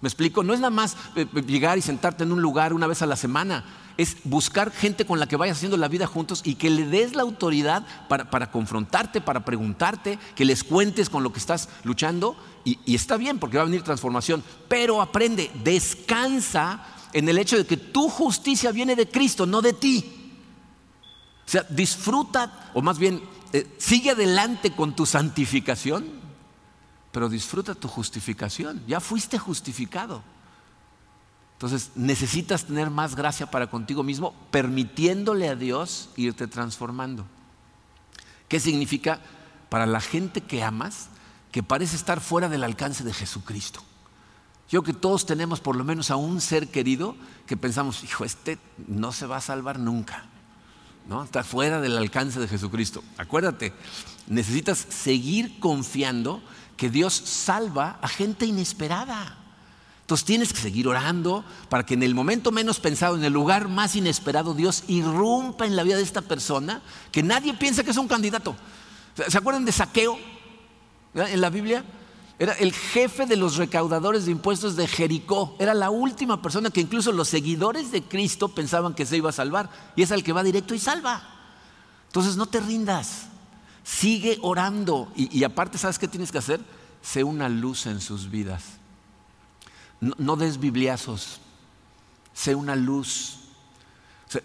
[0.00, 0.44] ¿Me explico?
[0.44, 3.06] No es nada más eh, eh, llegar y sentarte en un lugar una vez a
[3.06, 3.64] la semana.
[3.96, 7.16] Es buscar gente con la que vayas haciendo la vida juntos y que le des
[7.16, 12.36] la autoridad para, confrontarte, para preguntarte, que les cuentes con lo que estás luchando.
[12.64, 14.44] Y, y está bien porque va a venir transformación.
[14.68, 19.72] Pero aprende, descansa en el hecho de que tu justicia viene de Cristo, no de
[19.72, 20.04] ti.
[21.44, 23.20] O sea, disfruta, o más bien,
[23.52, 26.17] eh, sigue adelante con tu santificación
[27.12, 28.82] pero disfruta tu justificación.
[28.86, 30.22] Ya fuiste justificado.
[31.54, 37.26] Entonces necesitas tener más gracia para contigo mismo, permitiéndole a Dios irte transformando.
[38.46, 39.20] ¿Qué significa
[39.68, 41.08] para la gente que amas
[41.50, 43.82] que parece estar fuera del alcance de Jesucristo?
[44.68, 48.24] Yo creo que todos tenemos por lo menos a un ser querido que pensamos, hijo,
[48.24, 50.26] este no se va a salvar nunca.
[51.08, 51.24] ¿no?
[51.24, 53.02] Está fuera del alcance de Jesucristo.
[53.16, 53.72] Acuérdate,
[54.26, 56.42] necesitas seguir confiando
[56.78, 59.36] que Dios salva a gente inesperada.
[60.00, 63.68] Entonces tienes que seguir orando para que en el momento menos pensado, en el lugar
[63.68, 66.80] más inesperado, Dios irrumpa en la vida de esta persona
[67.12, 68.56] que nadie piensa que es un candidato.
[69.28, 70.18] ¿Se acuerdan de Saqueo
[71.14, 71.84] en la Biblia?
[72.38, 75.56] Era el jefe de los recaudadores de impuestos de Jericó.
[75.58, 79.32] Era la última persona que incluso los seguidores de Cristo pensaban que se iba a
[79.32, 79.68] salvar.
[79.96, 81.20] Y es el que va directo y salva.
[82.06, 83.27] Entonces no te rindas.
[83.88, 85.10] Sigue orando.
[85.16, 86.60] Y, aparte, ¿sabes qué tienes que hacer?
[87.00, 88.62] Sé una luz en sus vidas.
[89.98, 91.40] No, des bibliazos.
[92.34, 93.38] Sé una luz.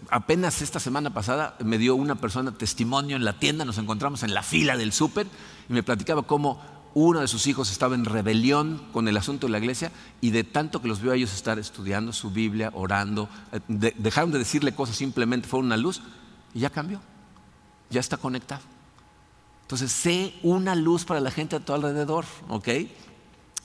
[0.08, 4.32] apenas esta semana pasada me dio una persona testimonio en la tienda, nos encontramos en
[4.32, 5.26] la fila del súper
[5.68, 6.58] y me platicaba cómo
[6.94, 9.92] uno de sus hijos estaba en rebelión con el asunto de la iglesia
[10.22, 13.60] y de tanto que los vio a ellos estar estudiando su Biblia, orando, eh,
[13.98, 16.00] dejaron de decirle cosas, simplemente fue una luz
[16.54, 16.98] y ya cambió,
[17.90, 18.73] ya está conectado.
[19.74, 22.68] Entonces, sé una luz para la gente a tu alrededor, ¿ok?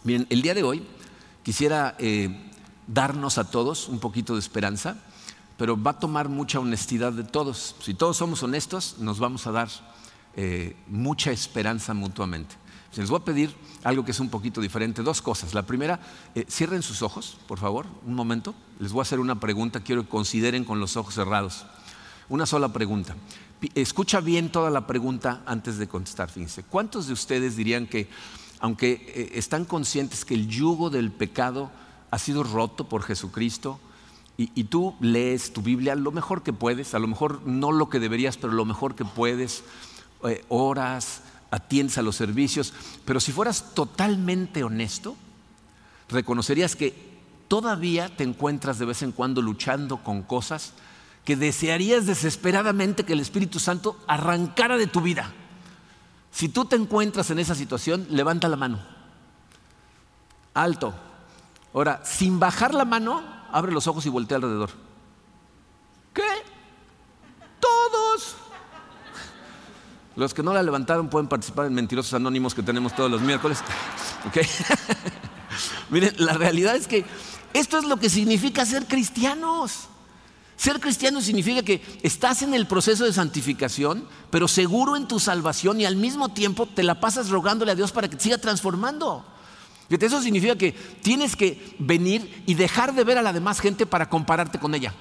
[0.03, 0.83] Bien, el día de hoy
[1.43, 2.49] quisiera eh,
[2.87, 4.97] darnos a todos un poquito de esperanza,
[5.55, 7.75] pero va a tomar mucha honestidad de todos.
[7.83, 9.69] Si todos somos honestos, nos vamos a dar
[10.35, 12.55] eh, mucha esperanza mutuamente.
[12.95, 13.53] Les voy a pedir
[13.83, 15.53] algo que es un poquito diferente, dos cosas.
[15.53, 15.99] La primera,
[16.33, 18.55] eh, cierren sus ojos, por favor, un momento.
[18.79, 21.67] Les voy a hacer una pregunta, quiero que consideren con los ojos cerrados.
[22.29, 23.15] Una sola pregunta.
[23.75, 26.29] Escucha bien toda la pregunta antes de contestar.
[26.29, 28.07] Fíjense, ¿cuántos de ustedes dirían que,
[28.59, 31.69] aunque eh, están conscientes que el yugo del pecado
[32.09, 33.79] ha sido roto por Jesucristo,
[34.41, 37.99] y, tú lees tu Biblia lo mejor que puedes, a lo mejor no lo que
[37.99, 39.65] deberías, pero lo mejor que puedes,
[40.23, 45.17] eh, oras, atiendes a los servicios, pero si fueras totalmente honesto,
[46.07, 46.95] reconocerías que
[47.49, 50.71] todavía te encuentras de vez en cuando luchando con cosas
[51.29, 55.31] que desearías desesperadamente que el Espíritu Santo arrancara de tu vida.
[56.31, 58.79] Si tú te encuentras en esa situación, levanta la mano.
[60.55, 60.91] Alto.
[61.71, 63.21] Ahora, sin bajar la mano,
[63.51, 64.71] abre los ojos y voltea alrededor.
[66.15, 66.23] ¿Qué?
[67.59, 68.35] Todos.
[70.15, 73.59] Los que no la levantaron pueden participar en Mentirosos Anónimos que tenemos todos los miércoles.
[75.91, 77.05] Miren, la realidad es que
[77.53, 79.89] esto es lo que significa ser cristianos.
[80.59, 85.79] Ser cristiano significa que estás en el proceso de santificación, pero seguro en tu salvación
[85.79, 89.23] y al mismo tiempo te la pasas rogándole a Dios para que te siga transformando.
[89.87, 94.09] Eso significa que tienes que venir y dejar de ver a la demás gente para
[94.09, 94.93] compararte con ella.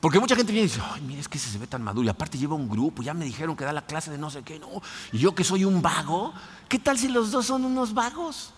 [0.00, 2.06] Porque mucha gente viene y dice, ay, mira, es que ese se ve tan maduro.
[2.06, 4.42] Y aparte lleva un grupo, ya me dijeron que da la clase de no sé
[4.42, 4.82] qué, no.
[5.12, 6.34] Y yo que soy un vago,
[6.68, 8.52] ¿qué tal si los dos son unos vagos?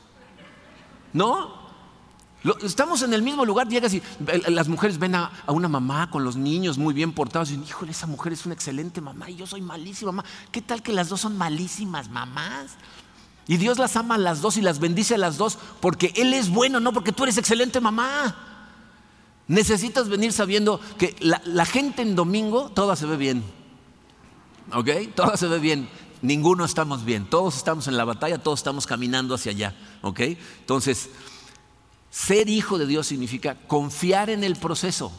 [1.12, 1.61] ¿No?
[2.62, 4.02] Estamos en el mismo lugar, llegas y
[4.48, 7.92] las mujeres ven a, una mamá con los niños muy bien portados y dicen, híjole,
[7.92, 10.28] esa mujer es una excelente mamá y yo soy malísima mamá.
[10.50, 12.72] ¿Qué tal que las dos son malísimas mamás?
[13.46, 16.32] Y Dios las ama a las dos y las bendice a las dos porque Él
[16.34, 18.36] es bueno, no porque tú eres excelente mamá.
[19.48, 23.42] Necesitas venir sabiendo que la, gente en domingo, toda se ve bien.
[24.72, 24.88] ¿Ok?
[25.14, 25.88] Toda se ve bien.
[26.22, 27.26] Ninguno estamos bien.
[27.28, 29.74] Todos estamos en la batalla, todos estamos caminando hacia allá.
[30.02, 30.20] ¿Ok?
[30.60, 31.10] Entonces,
[32.12, 35.10] ser hijo de Dios significa confiar en el proceso,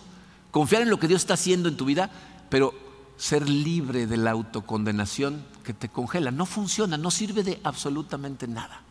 [0.52, 2.12] confiar en lo que Dios está haciendo en tu vida,
[2.50, 2.72] pero
[3.18, 6.30] ser libre de la autocondenación que te congela.
[6.30, 8.82] No funciona, no sirve de absolutamente nada.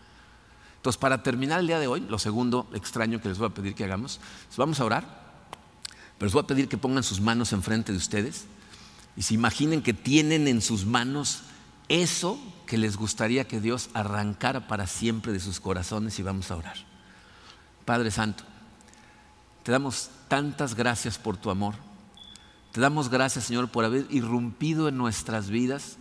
[0.76, 3.76] Entonces, para terminar el día de hoy, lo segundo extraño que les voy a pedir
[3.76, 4.18] que hagamos,
[4.56, 5.04] vamos a orar,
[6.18, 8.46] pero les voy a pedir que pongan sus manos enfrente de ustedes
[9.16, 11.42] y se imaginen que tienen en sus manos
[11.88, 12.36] eso
[12.66, 16.91] que les gustaría que Dios arrancara para siempre de sus corazones y vamos a orar.
[17.84, 18.44] Padre Santo,
[19.62, 21.74] te damos tantas gracias por tu amor.
[22.72, 25.96] Te damos gracias, Señor, por haber irrumpido en nuestras vidas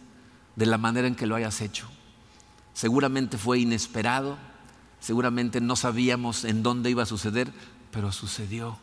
[0.55, 1.87] de la manera en que lo hayas hecho.
[2.73, 4.37] Seguramente fue inesperado,
[4.99, 7.51] seguramente no sabíamos en dónde iba a suceder,
[7.91, 8.77] pero sucedió.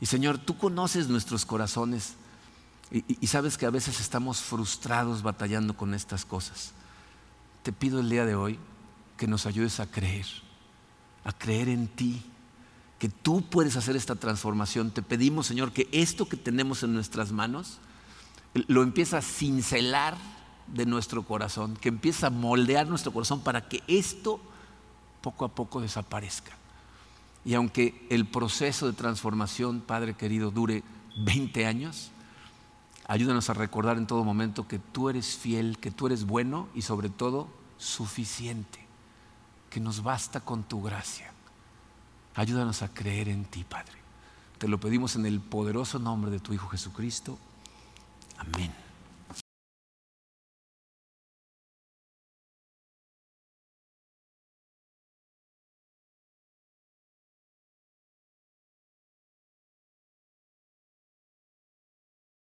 [0.00, 2.14] Y Señor, tú conoces nuestros corazones
[2.90, 6.72] y, sabes que a veces estamos frustrados batallando con estas cosas.
[7.62, 8.58] Te pido el día de hoy
[9.16, 10.26] que nos ayudes a creer
[11.26, 12.22] a creer en ti,
[13.00, 14.92] que tú puedes hacer esta transformación.
[14.92, 17.78] Te pedimos, Señor, que esto que tenemos en nuestras manos
[18.68, 20.16] lo empieza a cincelar
[20.68, 24.40] de nuestro corazón, que empieza a moldear nuestro corazón para que esto
[25.20, 26.52] poco a poco desaparezca.
[27.44, 30.82] Y aunque el proceso de transformación, Padre querido, dure
[31.18, 32.10] 20 años,
[33.06, 36.82] ayúdanos a recordar en todo momento que tú eres fiel, que tú eres bueno y
[36.82, 37.48] sobre todo
[37.78, 38.85] suficiente
[39.76, 41.30] que nos basta con tu gracia.
[42.34, 43.92] Ayúdanos a creer en ti, Padre.
[44.56, 47.38] Te lo pedimos en el poderoso nombre de tu Hijo Jesucristo.
[48.38, 48.85] Amén.